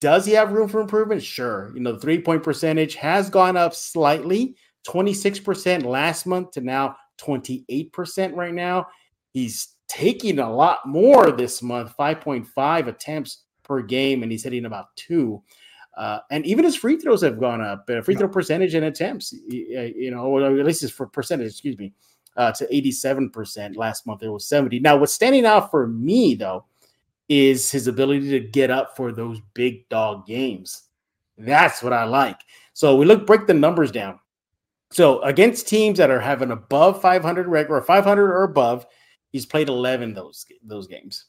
does 0.00 0.26
he 0.26 0.32
have 0.32 0.52
room 0.52 0.68
for 0.68 0.80
improvement? 0.80 1.22
Sure. 1.22 1.70
You 1.74 1.80
know, 1.80 1.92
the 1.92 2.00
three 2.00 2.20
point 2.20 2.42
percentage 2.42 2.94
has 2.96 3.30
gone 3.30 3.56
up 3.56 3.74
slightly 3.74 4.56
26% 4.86 5.84
last 5.84 6.26
month 6.26 6.52
to 6.52 6.60
now 6.60 6.96
28% 7.20 8.34
right 8.34 8.54
now. 8.54 8.86
He's 9.32 9.76
taking 9.88 10.38
a 10.38 10.52
lot 10.52 10.86
more 10.86 11.32
this 11.32 11.62
month 11.62 11.94
5.5 11.98 12.86
attempts 12.86 13.44
per 13.62 13.82
game, 13.82 14.22
and 14.22 14.30
he's 14.30 14.44
hitting 14.44 14.64
about 14.64 14.94
two. 14.96 15.42
Uh, 15.96 16.20
and 16.30 16.46
even 16.46 16.64
his 16.64 16.76
free 16.76 16.96
throws 16.96 17.22
have 17.22 17.38
gone 17.38 17.60
up. 17.60 17.88
Uh, 17.90 18.00
free 18.00 18.14
throw 18.14 18.28
percentage 18.28 18.74
and 18.74 18.86
attempts, 18.86 19.34
you 19.48 20.10
know, 20.10 20.24
or 20.24 20.58
at 20.58 20.66
least 20.66 20.82
it's 20.82 20.92
for 20.92 21.06
percentage, 21.06 21.48
excuse 21.48 21.76
me, 21.78 21.92
uh, 22.36 22.52
to 22.52 22.66
87%. 22.66 23.76
Last 23.76 24.06
month 24.06 24.22
it 24.22 24.28
was 24.28 24.46
70. 24.46 24.80
Now, 24.80 24.96
what's 24.96 25.12
standing 25.12 25.44
out 25.44 25.70
for 25.70 25.86
me, 25.86 26.34
though, 26.34 26.64
is 27.28 27.70
his 27.70 27.86
ability 27.86 28.30
to 28.30 28.40
get 28.40 28.70
up 28.70 28.96
for 28.96 29.12
those 29.12 29.40
big 29.54 29.88
dog 29.88 30.26
games. 30.26 30.84
That's 31.38 31.82
what 31.82 31.92
I 31.92 32.04
like. 32.04 32.40
So 32.72 32.96
we 32.96 33.06
look 33.06 33.26
break 33.26 33.46
the 33.46 33.54
numbers 33.54 33.90
down. 33.90 34.18
So 34.90 35.22
against 35.22 35.68
teams 35.68 35.98
that 35.98 36.10
are 36.10 36.20
having 36.20 36.50
above 36.50 37.00
500 37.00 37.46
regular, 37.46 37.80
500 37.80 38.30
or 38.30 38.42
above, 38.42 38.86
he's 39.30 39.46
played 39.46 39.68
11 39.68 40.14
those 40.14 40.44
those 40.62 40.86
games. 40.86 41.26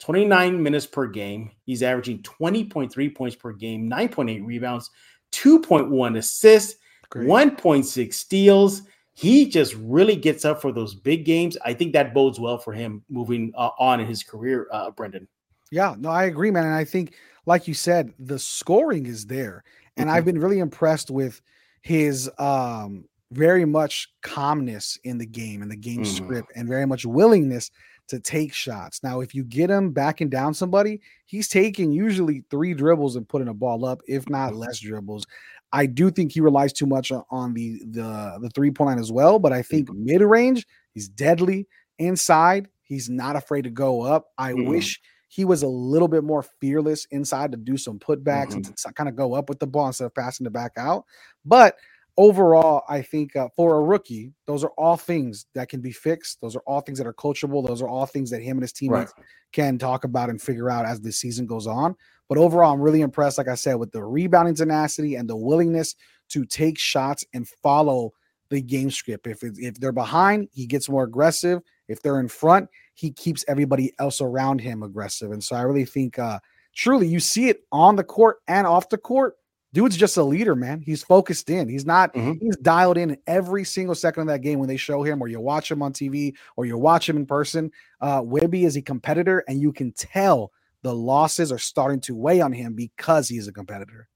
29 0.00 0.62
minutes 0.62 0.86
per 0.86 1.06
game. 1.06 1.50
He's 1.64 1.82
averaging 1.82 2.22
20.3 2.22 3.14
points 3.14 3.36
per 3.36 3.52
game, 3.52 3.88
9.8 3.88 4.44
rebounds, 4.44 4.90
2.1 5.32 6.18
assists, 6.18 6.76
Great. 7.10 7.28
1.6 7.28 8.12
steals. 8.12 8.82
He 9.12 9.48
just 9.48 9.74
really 9.76 10.16
gets 10.16 10.44
up 10.44 10.60
for 10.60 10.72
those 10.72 10.94
big 10.94 11.24
games. 11.24 11.56
I 11.64 11.72
think 11.72 11.92
that 11.92 12.12
bodes 12.12 12.40
well 12.40 12.58
for 12.58 12.72
him 12.72 13.04
moving 13.08 13.52
uh, 13.56 13.70
on 13.78 14.00
in 14.00 14.06
his 14.06 14.24
career, 14.24 14.66
uh, 14.72 14.90
Brandon. 14.90 15.28
Yeah, 15.70 15.94
no, 15.96 16.08
I 16.08 16.24
agree, 16.24 16.50
man. 16.50 16.64
And 16.64 16.74
I 16.74 16.84
think, 16.84 17.14
like 17.46 17.68
you 17.68 17.74
said, 17.74 18.12
the 18.18 18.38
scoring 18.38 19.06
is 19.06 19.26
there. 19.26 19.62
And 19.96 20.08
mm-hmm. 20.08 20.16
I've 20.16 20.24
been 20.24 20.40
really 20.40 20.58
impressed 20.58 21.10
with 21.10 21.40
his 21.84 22.30
um 22.38 23.04
very 23.30 23.64
much 23.64 24.08
calmness 24.22 24.98
in 25.04 25.18
the 25.18 25.26
game 25.26 25.62
and 25.62 25.70
the 25.70 25.76
game 25.76 26.02
mm-hmm. 26.02 26.24
script 26.24 26.52
and 26.56 26.68
very 26.68 26.86
much 26.86 27.04
willingness 27.04 27.70
to 28.08 28.20
take 28.20 28.52
shots. 28.52 29.02
Now, 29.02 29.20
if 29.20 29.34
you 29.34 29.44
get 29.44 29.70
him 29.70 29.90
backing 29.90 30.28
down 30.28 30.54
somebody, 30.54 31.00
he's 31.24 31.48
taking 31.48 31.90
usually 31.90 32.44
three 32.50 32.74
dribbles 32.74 33.16
and 33.16 33.28
putting 33.28 33.48
a 33.48 33.54
ball 33.54 33.84
up, 33.84 34.02
if 34.06 34.28
not 34.28 34.50
mm-hmm. 34.50 34.60
less 34.60 34.78
dribbles. 34.80 35.26
I 35.72 35.86
do 35.86 36.10
think 36.10 36.32
he 36.32 36.40
relies 36.40 36.72
too 36.72 36.86
much 36.86 37.10
on 37.30 37.54
the 37.54 37.80
the 37.90 38.38
the 38.40 38.50
three 38.54 38.70
point 38.70 38.90
line 38.90 38.98
as 38.98 39.10
well, 39.10 39.38
but 39.38 39.52
I 39.52 39.62
think 39.62 39.88
mm-hmm. 39.88 40.04
mid 40.04 40.22
range 40.22 40.66
he's 40.92 41.08
deadly. 41.08 41.66
Inside, 41.98 42.68
he's 42.82 43.08
not 43.08 43.36
afraid 43.36 43.62
to 43.62 43.70
go 43.70 44.02
up. 44.02 44.26
I 44.38 44.52
mm-hmm. 44.52 44.68
wish 44.68 45.00
he 45.34 45.44
was 45.44 45.64
a 45.64 45.68
little 45.68 46.06
bit 46.06 46.22
more 46.22 46.44
fearless 46.44 47.08
inside 47.10 47.50
to 47.50 47.56
do 47.56 47.76
some 47.76 47.98
putbacks 47.98 48.50
mm-hmm. 48.50 48.58
and 48.58 48.76
to 48.76 48.92
kind 48.92 49.08
of 49.08 49.16
go 49.16 49.34
up 49.34 49.48
with 49.48 49.58
the 49.58 49.66
ball 49.66 49.88
instead 49.88 50.04
of 50.04 50.14
passing 50.14 50.46
it 50.46 50.52
back 50.52 50.70
out. 50.76 51.04
But 51.44 51.76
overall, 52.16 52.84
I 52.88 53.02
think 53.02 53.34
uh, 53.34 53.48
for 53.56 53.74
a 53.74 53.82
rookie, 53.82 54.32
those 54.46 54.62
are 54.62 54.70
all 54.78 54.96
things 54.96 55.46
that 55.56 55.68
can 55.68 55.80
be 55.80 55.90
fixed. 55.90 56.40
Those 56.40 56.54
are 56.54 56.62
all 56.68 56.82
things 56.82 56.98
that 56.98 57.06
are 57.08 57.12
coachable. 57.12 57.66
Those 57.66 57.82
are 57.82 57.88
all 57.88 58.06
things 58.06 58.30
that 58.30 58.42
him 58.42 58.58
and 58.58 58.62
his 58.62 58.72
teammates 58.72 59.12
right. 59.18 59.26
can 59.50 59.76
talk 59.76 60.04
about 60.04 60.30
and 60.30 60.40
figure 60.40 60.70
out 60.70 60.86
as 60.86 61.00
the 61.00 61.10
season 61.10 61.46
goes 61.46 61.66
on. 61.66 61.96
But 62.28 62.38
overall, 62.38 62.72
I'm 62.72 62.80
really 62.80 63.00
impressed, 63.00 63.36
like 63.36 63.48
I 63.48 63.56
said, 63.56 63.74
with 63.74 63.90
the 63.90 64.04
rebounding 64.04 64.54
tenacity 64.54 65.16
and 65.16 65.28
the 65.28 65.34
willingness 65.36 65.96
to 66.28 66.44
take 66.44 66.78
shots 66.78 67.24
and 67.34 67.48
follow 67.60 68.12
the 68.50 68.62
game 68.62 68.92
script. 68.92 69.26
If 69.26 69.42
if 69.42 69.80
they're 69.80 69.90
behind, 69.90 70.48
he 70.52 70.66
gets 70.66 70.88
more 70.88 71.02
aggressive. 71.02 71.60
If 71.88 72.02
they're 72.02 72.20
in 72.20 72.28
front, 72.28 72.68
he 72.94 73.10
keeps 73.10 73.44
everybody 73.48 73.92
else 73.98 74.20
around 74.20 74.60
him 74.60 74.82
aggressive. 74.82 75.32
And 75.32 75.42
so 75.42 75.56
I 75.56 75.62
really 75.62 75.84
think, 75.84 76.18
uh, 76.18 76.40
truly, 76.74 77.06
you 77.06 77.20
see 77.20 77.48
it 77.48 77.64
on 77.70 77.96
the 77.96 78.04
court 78.04 78.38
and 78.48 78.66
off 78.66 78.88
the 78.88 78.98
court 78.98 79.36
dude's 79.74 79.96
just 79.96 80.16
a 80.16 80.22
leader, 80.22 80.54
man. 80.54 80.80
He's 80.80 81.02
focused 81.02 81.50
in. 81.50 81.68
He's 81.68 81.84
not, 81.84 82.14
mm-hmm. 82.14 82.34
he's 82.40 82.56
dialed 82.58 82.96
in 82.96 83.18
every 83.26 83.64
single 83.64 83.94
second 83.94 84.22
of 84.22 84.28
that 84.28 84.38
game 84.38 84.58
when 84.60 84.68
they 84.68 84.76
show 84.78 85.02
him, 85.02 85.20
or 85.20 85.28
you 85.28 85.40
watch 85.40 85.70
him 85.70 85.82
on 85.82 85.92
TV, 85.92 86.34
or 86.56 86.64
you 86.64 86.78
watch 86.78 87.08
him 87.08 87.16
in 87.16 87.26
person. 87.26 87.70
Uh, 88.00 88.22
Wemby 88.22 88.64
is 88.64 88.76
a 88.76 88.82
competitor, 88.82 89.44
and 89.48 89.60
you 89.60 89.72
can 89.72 89.92
tell 89.92 90.52
the 90.82 90.94
losses 90.94 91.50
are 91.52 91.58
starting 91.58 92.00
to 92.02 92.14
weigh 92.14 92.40
on 92.40 92.52
him 92.52 92.74
because 92.74 93.28
he's 93.28 93.48
a 93.48 93.52
competitor. 93.52 94.08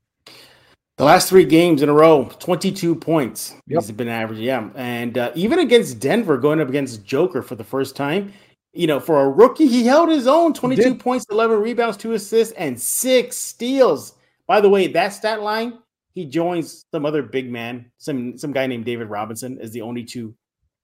The 0.97 1.05
last 1.05 1.29
three 1.29 1.45
games 1.45 1.83
in 1.83 1.89
a 1.89 1.93
row, 1.93 2.29
22 2.39 2.95
points. 2.97 3.55
Yep. 3.67 3.83
He's 3.83 3.93
been 3.93 4.09
averaging, 4.09 4.45
yeah. 4.45 4.69
And 4.75 5.17
uh, 5.17 5.33
even 5.35 5.61
against 5.61 6.01
Denver, 6.01 6.39
going 6.39 6.61
up 6.61 6.69
against 6.69 7.05
Joker 7.05 7.43
for 7.43 7.55
the 7.55 7.65
first 7.65 7.95
time, 7.95 8.33
you 8.73 8.87
know, 8.87 9.01
for 9.01 9.23
a 9.23 9.29
rookie, 9.29 9.67
he 9.67 9.85
held 9.85 10.09
his 10.09 10.27
own 10.27 10.53
22 10.53 10.95
points, 10.97 11.27
11 11.31 11.61
rebounds, 11.61 11.97
two 11.97 12.13
assists, 12.13 12.53
and 12.55 12.81
six 12.81 13.37
steals. 13.37 14.15
By 14.47 14.61
the 14.61 14.69
way, 14.69 14.87
that 14.89 15.09
stat 15.09 15.43
line, 15.43 15.79
he 16.15 16.25
joins 16.25 16.85
some 16.91 17.07
other 17.07 17.23
big 17.23 17.51
man, 17.51 17.91
some 17.99 18.37
some 18.37 18.53
guy 18.53 18.67
named 18.67 18.85
David 18.85 19.09
Robinson, 19.09 19.59
is 19.61 19.73
the 19.73 19.83
only 19.83 20.05
two 20.05 20.35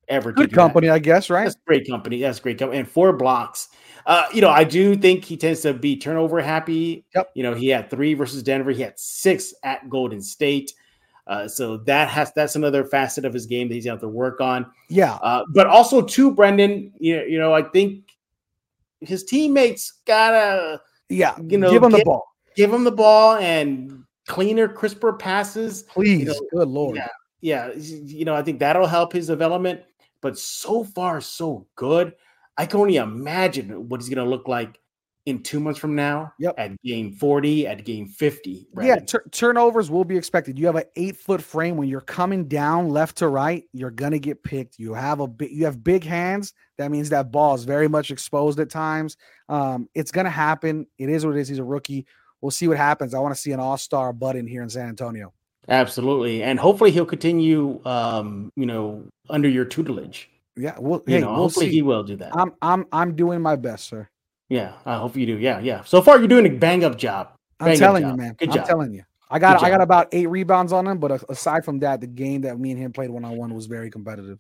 ever. 0.08 0.32
Good 0.32 0.52
company, 0.52 0.88
that. 0.88 0.94
I 0.94 0.98
guess, 0.98 1.30
right? 1.30 1.44
That's 1.44 1.56
great 1.66 1.88
company. 1.88 2.20
That's 2.20 2.40
great 2.40 2.58
company. 2.58 2.80
And 2.80 2.88
four 2.88 3.12
blocks. 3.12 3.68
Uh, 4.06 4.24
you 4.32 4.40
know, 4.40 4.50
I 4.50 4.64
do 4.64 4.96
think 4.96 5.24
he 5.24 5.36
tends 5.36 5.62
to 5.62 5.72
be 5.72 5.96
turnover 5.96 6.40
happy. 6.40 7.04
Yep. 7.14 7.30
You 7.34 7.42
know, 7.42 7.54
he 7.54 7.68
had 7.68 7.90
three 7.90 8.14
versus 8.14 8.42
Denver. 8.42 8.70
He 8.70 8.82
had 8.82 8.98
six 8.98 9.54
at 9.62 9.88
Golden 9.88 10.20
State. 10.20 10.72
Uh, 11.26 11.48
so 11.48 11.78
that 11.78 12.08
has 12.08 12.32
that's 12.34 12.54
another 12.56 12.84
facet 12.84 13.24
of 13.24 13.32
his 13.32 13.46
game 13.46 13.68
that 13.68 13.74
he's 13.74 13.84
going 13.84 13.98
to 13.98 14.04
have 14.04 14.12
to 14.12 14.14
work 14.14 14.40
on. 14.40 14.66
Yeah. 14.88 15.14
Uh, 15.14 15.44
but 15.54 15.66
also 15.66 16.02
too, 16.02 16.30
Brandon. 16.30 16.92
You 16.98 17.16
know, 17.16 17.22
you 17.24 17.38
know, 17.38 17.54
I 17.54 17.62
think 17.62 18.10
his 19.00 19.24
teammates 19.24 20.00
gotta 20.06 20.80
yeah, 21.08 21.36
you 21.48 21.58
know, 21.58 21.70
give 21.70 21.82
him 21.82 21.92
the 21.92 22.02
ball 22.04 22.34
give 22.54 22.72
him 22.72 22.84
the 22.84 22.92
ball 22.92 23.36
and 23.36 24.04
cleaner, 24.26 24.68
crisper 24.68 25.12
passes. 25.12 25.82
Please, 25.82 26.20
you 26.20 26.26
know, 26.26 26.40
good 26.52 26.68
lord. 26.68 26.96
Yeah, 26.96 27.08
yeah. 27.40 27.72
You 27.74 28.24
know, 28.24 28.34
I 28.34 28.42
think 28.42 28.58
that'll 28.60 28.86
help 28.86 29.12
his 29.12 29.26
development. 29.26 29.82
But 30.20 30.38
so 30.38 30.84
far, 30.84 31.20
so 31.20 31.66
good. 31.76 32.14
I 32.56 32.66
can 32.66 32.80
only 32.80 32.96
imagine 32.96 33.88
what 33.88 34.00
he's 34.00 34.08
going 34.08 34.24
to 34.24 34.30
look 34.30 34.48
like 34.48 34.80
in 35.26 35.42
two 35.42 35.58
months 35.60 35.80
from 35.80 35.94
now. 35.94 36.32
Yep. 36.38 36.54
At 36.58 36.82
game 36.82 37.12
40, 37.12 37.66
at 37.66 37.84
game 37.84 38.06
50. 38.06 38.68
Yeah, 38.82 38.96
t- 38.96 39.18
turnovers 39.30 39.90
will 39.90 40.04
be 40.04 40.16
expected. 40.16 40.58
You 40.58 40.66
have 40.66 40.76
an 40.76 40.84
eight 40.96 41.16
foot 41.16 41.42
frame. 41.42 41.76
When 41.76 41.88
you're 41.88 42.00
coming 42.00 42.46
down 42.46 42.90
left 42.90 43.16
to 43.18 43.28
right, 43.28 43.64
you're 43.72 43.90
gonna 43.90 44.18
get 44.18 44.42
picked. 44.42 44.78
You 44.78 44.94
have 44.94 45.20
a 45.20 45.26
big 45.26 45.50
you 45.50 45.64
have 45.64 45.82
big 45.82 46.04
hands. 46.04 46.52
That 46.78 46.90
means 46.90 47.10
that 47.10 47.32
ball 47.32 47.54
is 47.54 47.64
very 47.64 47.88
much 47.88 48.10
exposed 48.10 48.60
at 48.60 48.70
times. 48.70 49.16
Um, 49.48 49.88
it's 49.94 50.10
gonna 50.10 50.30
happen. 50.30 50.86
It 50.98 51.08
is 51.08 51.24
what 51.24 51.36
it 51.36 51.40
is. 51.40 51.48
He's 51.48 51.58
a 51.58 51.64
rookie 51.64 52.06
we'll 52.44 52.50
see 52.50 52.68
what 52.68 52.76
happens. 52.76 53.14
I 53.14 53.18
want 53.20 53.34
to 53.34 53.40
see 53.40 53.52
an 53.52 53.58
all 53.58 53.78
star 53.78 54.12
button 54.12 54.46
here 54.46 54.62
in 54.62 54.68
San 54.68 54.88
Antonio. 54.88 55.32
Absolutely, 55.66 56.42
and 56.42 56.60
hopefully 56.60 56.90
he'll 56.90 57.06
continue. 57.06 57.80
Um, 57.86 58.52
you 58.54 58.66
know, 58.66 59.06
under 59.30 59.48
your 59.48 59.64
tutelage. 59.64 60.28
Yeah, 60.54 60.76
well, 60.78 61.02
you 61.06 61.14
hey, 61.14 61.20
know, 61.22 61.28
we'll 61.28 61.36
hopefully 61.36 61.66
see. 61.66 61.72
he 61.72 61.82
will 61.82 62.04
do 62.04 62.16
that. 62.16 62.36
I'm 62.36 62.52
I'm 62.60 62.86
I'm 62.92 63.16
doing 63.16 63.40
my 63.40 63.56
best, 63.56 63.88
sir. 63.88 64.08
Yeah, 64.54 64.74
I 64.86 64.98
hope 64.98 65.16
you 65.16 65.26
do. 65.26 65.36
Yeah, 65.36 65.58
yeah. 65.58 65.82
So 65.82 66.00
far, 66.00 66.18
you're 66.18 66.28
doing 66.28 66.46
a 66.46 66.50
bang 66.50 66.84
up 66.84 66.96
job. 66.96 67.32
Bang 67.58 67.70
I'm 67.70 67.76
telling 67.76 68.06
you, 68.06 68.14
man. 68.14 68.36
Good 68.38 68.50
I'm 68.50 68.54
job. 68.54 68.66
telling 68.66 68.94
you. 68.94 69.02
I 69.28 69.40
got 69.40 69.64
I 69.64 69.68
got 69.68 69.80
about 69.80 70.06
eight 70.12 70.28
rebounds 70.28 70.72
on 70.72 70.86
him, 70.86 70.98
but 70.98 71.28
aside 71.28 71.64
from 71.64 71.80
that, 71.80 72.00
the 72.00 72.06
game 72.06 72.42
that 72.42 72.56
me 72.56 72.70
and 72.70 72.78
him 72.78 72.92
played 72.92 73.10
one 73.10 73.24
on 73.24 73.36
one 73.36 73.52
was 73.52 73.66
very 73.66 73.90
competitive. 73.90 74.38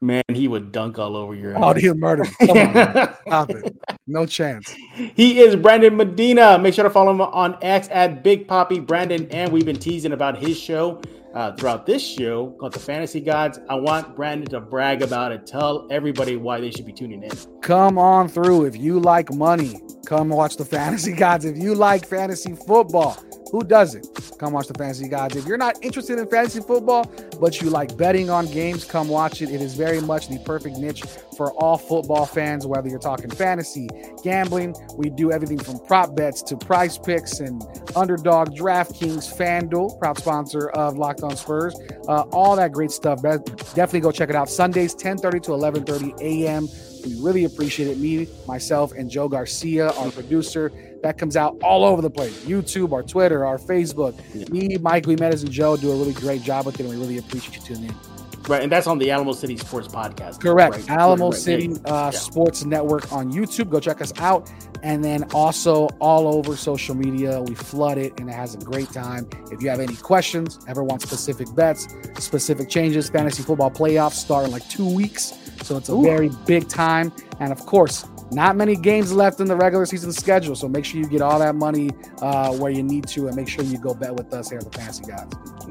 Man, 0.00 0.22
he 0.32 0.46
would 0.46 0.70
dunk 0.70 0.96
all 1.00 1.16
over 1.16 1.34
your. 1.34 1.54
Head. 1.54 1.62
Oh, 1.64 1.74
he'll 1.74 1.94
murder. 1.94 2.24
Come 2.38 2.56
on, 2.56 3.16
stop 3.26 3.50
it. 3.50 3.76
No 4.06 4.26
chance. 4.26 4.72
He 4.94 5.40
is 5.40 5.56
Brandon 5.56 5.96
Medina. 5.96 6.56
Make 6.58 6.74
sure 6.74 6.84
to 6.84 6.90
follow 6.90 7.10
him 7.10 7.20
on 7.20 7.56
X 7.60 7.88
at 7.90 8.22
Big 8.22 8.46
Poppy 8.46 8.78
Brandon. 8.78 9.28
And 9.30 9.52
we've 9.52 9.64
been 9.64 9.78
teasing 9.78 10.12
about 10.12 10.38
his 10.38 10.56
show 10.58 11.00
uh, 11.34 11.52
throughout 11.52 11.86
this 11.86 12.02
show 12.02 12.50
called 12.58 12.72
The 12.72 12.78
Fantasy 12.80 13.20
Gods. 13.20 13.58
I 13.68 13.74
want 13.74 14.16
Brandon 14.16 14.48
to 14.50 14.60
brag 14.60 15.02
about 15.02 15.32
it. 15.32 15.46
Tell 15.46 15.86
everybody 15.90 16.36
why 16.36 16.60
they 16.60 16.70
should 16.70 16.86
be 16.86 16.92
tuning 16.92 17.22
in. 17.22 17.30
Come 17.60 17.98
on 17.98 18.28
through. 18.28 18.64
If 18.64 18.76
you 18.76 19.00
like 19.00 19.32
money, 19.32 19.80
come 20.06 20.28
watch 20.28 20.56
The 20.56 20.64
Fantasy 20.64 21.12
Gods. 21.12 21.44
If 21.44 21.58
you 21.58 21.74
like 21.74 22.06
fantasy 22.06 22.54
football, 22.54 23.16
who 23.50 23.62
doesn't? 23.64 24.06
Come 24.38 24.52
watch 24.52 24.68
the 24.68 24.74
Fantasy 24.74 25.08
Gods. 25.08 25.36
If 25.36 25.46
you're 25.46 25.58
not 25.58 25.82
interested 25.82 26.18
in 26.18 26.28
fantasy 26.28 26.60
football, 26.60 27.10
but 27.40 27.60
you 27.60 27.70
like 27.70 27.96
betting 27.96 28.30
on 28.30 28.46
games, 28.46 28.84
come 28.84 29.08
watch 29.08 29.42
it. 29.42 29.50
It 29.50 29.60
is 29.60 29.74
very 29.74 30.00
much 30.00 30.28
the 30.28 30.38
perfect 30.40 30.76
niche 30.76 31.02
for 31.36 31.52
all 31.52 31.78
football 31.78 32.26
fans, 32.26 32.66
whether 32.66 32.88
you're 32.88 32.98
talking 32.98 33.30
fantasy, 33.30 33.88
gambling. 34.22 34.74
We 34.96 35.10
do 35.10 35.32
everything 35.32 35.58
from 35.58 35.78
prop 35.80 36.14
bets 36.14 36.42
to 36.42 36.56
PrizePicks 36.56 37.40
and 37.40 37.62
underdog, 37.96 38.54
DraftKings, 38.54 39.34
FanDuel, 39.34 39.98
proud 39.98 40.18
sponsor 40.18 40.68
of 40.70 40.96
Locked 40.96 41.17
On 41.22 41.36
Spurs. 41.36 41.74
Uh, 42.06 42.22
all 42.32 42.56
that 42.56 42.72
great 42.72 42.90
stuff. 42.90 43.22
Definitely 43.22 44.00
go 44.00 44.12
check 44.12 44.30
it 44.30 44.36
out. 44.36 44.48
Sundays, 44.48 44.94
10:30 44.94 45.42
to 45.42 45.50
11:30 45.52 46.20
a.m. 46.20 46.68
We 47.04 47.20
really 47.20 47.44
appreciate 47.44 47.88
it. 47.88 47.98
Me, 47.98 48.28
myself, 48.46 48.92
and 48.92 49.08
Joe 49.08 49.28
Garcia, 49.28 49.90
our 49.92 50.10
producer, 50.10 50.72
that 51.02 51.16
comes 51.16 51.36
out 51.36 51.56
all 51.62 51.84
over 51.84 52.02
the 52.02 52.10
place 52.10 52.44
YouTube, 52.44 52.92
our 52.92 53.02
Twitter, 53.02 53.46
our 53.46 53.58
Facebook. 53.58 54.18
Me, 54.50 54.76
Mike, 54.78 55.06
Jimenez, 55.06 55.42
and 55.42 55.52
Joe 55.52 55.76
do 55.76 55.90
a 55.90 55.96
really 55.96 56.12
great 56.12 56.42
job 56.42 56.66
with 56.66 56.80
it, 56.80 56.80
and 56.80 56.90
we 56.90 56.96
really 56.96 57.18
appreciate 57.18 57.56
you 57.56 57.62
tuning 57.62 57.90
in. 57.90 58.17
Right, 58.48 58.62
and 58.62 58.72
that's 58.72 58.86
on 58.86 58.98
the 58.98 59.10
Alamo 59.10 59.32
City 59.32 59.56
Sports 59.58 59.88
Podcast. 59.88 60.40
Correct. 60.40 60.74
Right, 60.74 60.90
Alamo 60.90 61.30
right, 61.30 61.38
City 61.38 61.70
uh, 61.84 62.10
Yeah. 62.12 62.18
Sports 62.18 62.64
Network 62.64 63.12
on 63.12 63.30
YouTube. 63.30 63.68
Go 63.68 63.78
check 63.78 64.00
us 64.00 64.12
out. 64.18 64.50
And 64.82 65.04
then 65.04 65.24
also 65.34 65.88
all 66.00 66.28
over 66.28 66.56
social 66.56 66.94
media. 66.94 67.42
We 67.42 67.54
flood 67.54 67.98
it 67.98 68.18
and 68.18 68.28
it 68.28 68.32
has 68.32 68.54
a 68.54 68.58
great 68.58 68.90
time. 68.92 69.28
If 69.50 69.60
you 69.60 69.68
have 69.68 69.80
any 69.80 69.96
questions, 69.96 70.58
ever 70.68 70.82
want 70.84 71.02
specific 71.02 71.52
bets, 71.54 71.88
specific 72.18 72.68
changes, 72.70 73.10
fantasy 73.10 73.42
football 73.42 73.70
playoffs 73.70 74.12
start 74.12 74.46
in 74.46 74.52
like 74.52 74.66
two 74.68 74.88
weeks. 74.88 75.34
So 75.62 75.76
it's 75.76 75.88
a 75.88 75.94
Ooh. 75.94 76.02
very 76.02 76.30
big 76.46 76.68
time. 76.68 77.12
And 77.40 77.52
of 77.52 77.66
course, 77.66 78.06
not 78.30 78.56
many 78.56 78.76
games 78.76 79.12
left 79.12 79.40
in 79.40 79.46
the 79.46 79.56
regular 79.56 79.86
season 79.86 80.12
schedule. 80.12 80.54
So 80.54 80.68
make 80.68 80.84
sure 80.84 81.00
you 81.00 81.08
get 81.08 81.22
all 81.22 81.38
that 81.38 81.54
money 81.54 81.90
uh, 82.20 82.52
where 82.56 82.70
you 82.70 82.82
need 82.82 83.06
to 83.08 83.26
and 83.28 83.36
make 83.36 83.48
sure 83.48 83.64
you 83.64 83.78
go 83.78 83.94
bet 83.94 84.14
with 84.14 84.32
us 84.34 84.50
here 84.50 84.58
at 84.58 84.70
the 84.70 84.78
Fantasy 84.78 85.04
Guys. 85.04 85.28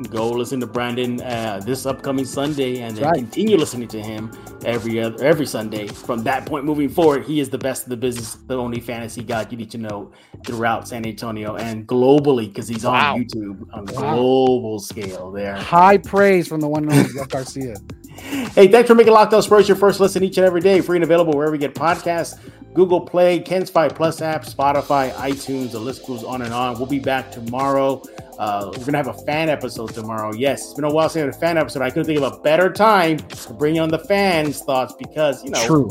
Go 0.10 0.30
listen 0.30 0.60
to 0.60 0.68
Brandon 0.68 1.20
uh, 1.22 1.60
this 1.66 1.86
upcoming 1.86 2.26
Sunday, 2.26 2.82
and 2.82 2.96
then 2.96 3.04
right. 3.06 3.16
continue 3.16 3.58
listening 3.58 3.88
to 3.90 4.02
him 4.02 4.32
every 4.64 5.00
other 5.02 5.24
every 5.26 5.46
Sunday. 5.48 5.88
From 5.88 6.24
that 6.24 6.46
point 6.46 6.66
moving 6.66 6.90
forward, 6.90 7.26
he 7.26 7.40
is 7.40 7.50
the 7.50 7.58
best 7.58 7.84
of 7.84 7.90
the 7.90 7.98
business, 7.98 8.36
the 8.48 8.56
only 8.56 8.80
fantasy 8.80 9.24
guy 9.24 9.48
you 9.50 9.58
need 9.58 9.72
to 9.72 9.80
know 9.80 10.12
throughout 10.46 10.88
San 10.88 11.06
Antonio 11.06 11.56
and 11.56 11.88
globally 11.88 12.48
because 12.48 12.68
he's 12.68 12.84
Wow. 12.86 13.16
on 13.16 13.24
YouTube 13.24 13.66
on 13.74 13.90
a 13.90 13.94
Wow. 13.94 14.16
global 14.16 14.80
scale. 14.80 15.32
There. 15.32 15.56
High 15.56 15.98
praise 15.98 16.48
from 16.48 16.62
the 16.62 16.68
one 16.68 16.84
and 16.84 16.94
only 16.94 17.14
Jeff 17.14 17.30
Garcia. 17.30 17.76
Hey, 18.18 18.68
thanks 18.68 18.88
for 18.88 18.96
making 18.96 19.14
Locked 19.14 19.34
On 19.34 19.42
Spurs 19.42 19.68
your 19.68 19.78
first 19.78 20.00
listen 20.00 20.24
each 20.24 20.38
and 20.38 20.46
every 20.46 20.62
day. 20.62 20.82
Free 20.82 20.98
and 20.98 21.04
available 21.04 21.34
wherever 21.34 21.56
you 21.56 21.60
get 21.60 21.74
podcasts, 21.74 22.40
Google 22.74 23.02
Play, 23.02 23.40
Ken's 23.40 23.70
Five 23.70 23.96
Plus 23.96 24.22
app, 24.22 24.44
Spotify, 24.46 25.12
iTunes. 25.14 25.72
The 25.72 25.80
list 25.80 26.06
goes 26.06 26.24
on 26.24 26.42
and 26.42 26.54
on. 26.54 26.78
We'll 26.78 26.88
be 26.88 27.00
back 27.00 27.32
tomorrow. 27.32 28.02
Uh, 28.38 28.72
we're 28.78 28.86
gonna 28.86 28.98
have 28.98 29.08
a 29.08 29.26
fan 29.26 29.50
episode 29.50 29.94
tomorrow. 29.94 30.34
Yes, 30.34 30.64
it's 30.66 30.74
been 30.74 30.86
a 30.86 30.92
while 30.92 31.10
since 31.10 31.16
we 31.16 31.22
had 31.22 31.30
a 31.30 31.40
fan 31.40 31.58
episode. 31.58 31.82
I 31.82 31.90
couldn't 31.90 32.06
think 32.06 32.22
of 32.22 32.34
a 32.34 32.40
better 32.42 32.72
time 32.72 33.18
to 33.18 33.54
bring 33.54 33.80
on 33.80 33.90
the 33.90 34.00
fans' 34.00 34.62
thoughts 34.62 34.94
because 34.94 35.44
you 35.44 35.52
know 35.52 35.66
True. 35.66 35.90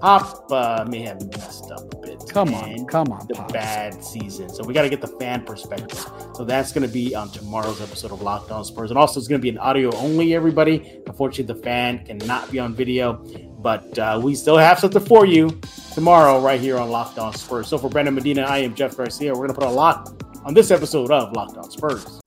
Pop 0.00 0.50
uh, 0.50 0.84
may 0.88 1.02
have 1.02 1.24
messed 1.36 1.70
up. 1.70 1.91
Come 2.32 2.54
on. 2.54 2.86
Come 2.86 3.12
on, 3.12 3.26
the 3.26 3.34
Pops. 3.34 3.52
bad 3.52 4.02
season. 4.02 4.48
So 4.48 4.64
we 4.64 4.72
got 4.72 4.82
to 4.82 4.88
get 4.88 5.00
the 5.00 5.06
fan 5.06 5.44
perspective. 5.44 5.98
So 6.34 6.44
that's 6.44 6.72
going 6.72 6.86
to 6.86 6.92
be 6.92 7.14
on 7.14 7.28
tomorrow's 7.30 7.80
episode 7.80 8.10
of 8.12 8.22
Locked 8.22 8.50
On 8.50 8.64
Spurs. 8.64 8.90
And 8.90 8.98
also, 8.98 9.20
it's 9.20 9.28
going 9.28 9.40
to 9.40 9.42
be 9.42 9.50
an 9.50 9.58
audio 9.58 9.94
only, 9.96 10.34
everybody. 10.34 11.02
Unfortunately, 11.06 11.52
the 11.52 11.62
fan 11.62 12.04
cannot 12.06 12.50
be 12.50 12.58
on 12.58 12.74
video, 12.74 13.14
but 13.58 13.98
uh, 13.98 14.18
we 14.22 14.34
still 14.34 14.56
have 14.56 14.78
something 14.78 15.04
for 15.04 15.26
you 15.26 15.60
tomorrow 15.94 16.40
right 16.40 16.60
here 16.60 16.78
on 16.78 16.88
Locked 16.90 17.18
On 17.18 17.34
Spurs. 17.34 17.68
So 17.68 17.76
for 17.76 17.90
Brandon 17.90 18.14
Medina, 18.14 18.42
I 18.42 18.58
am 18.58 18.74
Jeff 18.74 18.96
Garcia. 18.96 19.32
We're 19.32 19.46
going 19.46 19.54
to 19.54 19.54
put 19.54 19.68
a 19.68 19.70
lock 19.70 20.18
on 20.44 20.54
this 20.54 20.70
episode 20.70 21.10
of 21.10 21.32
Locked 21.32 21.58
On 21.58 21.70
Spurs. 21.70 22.21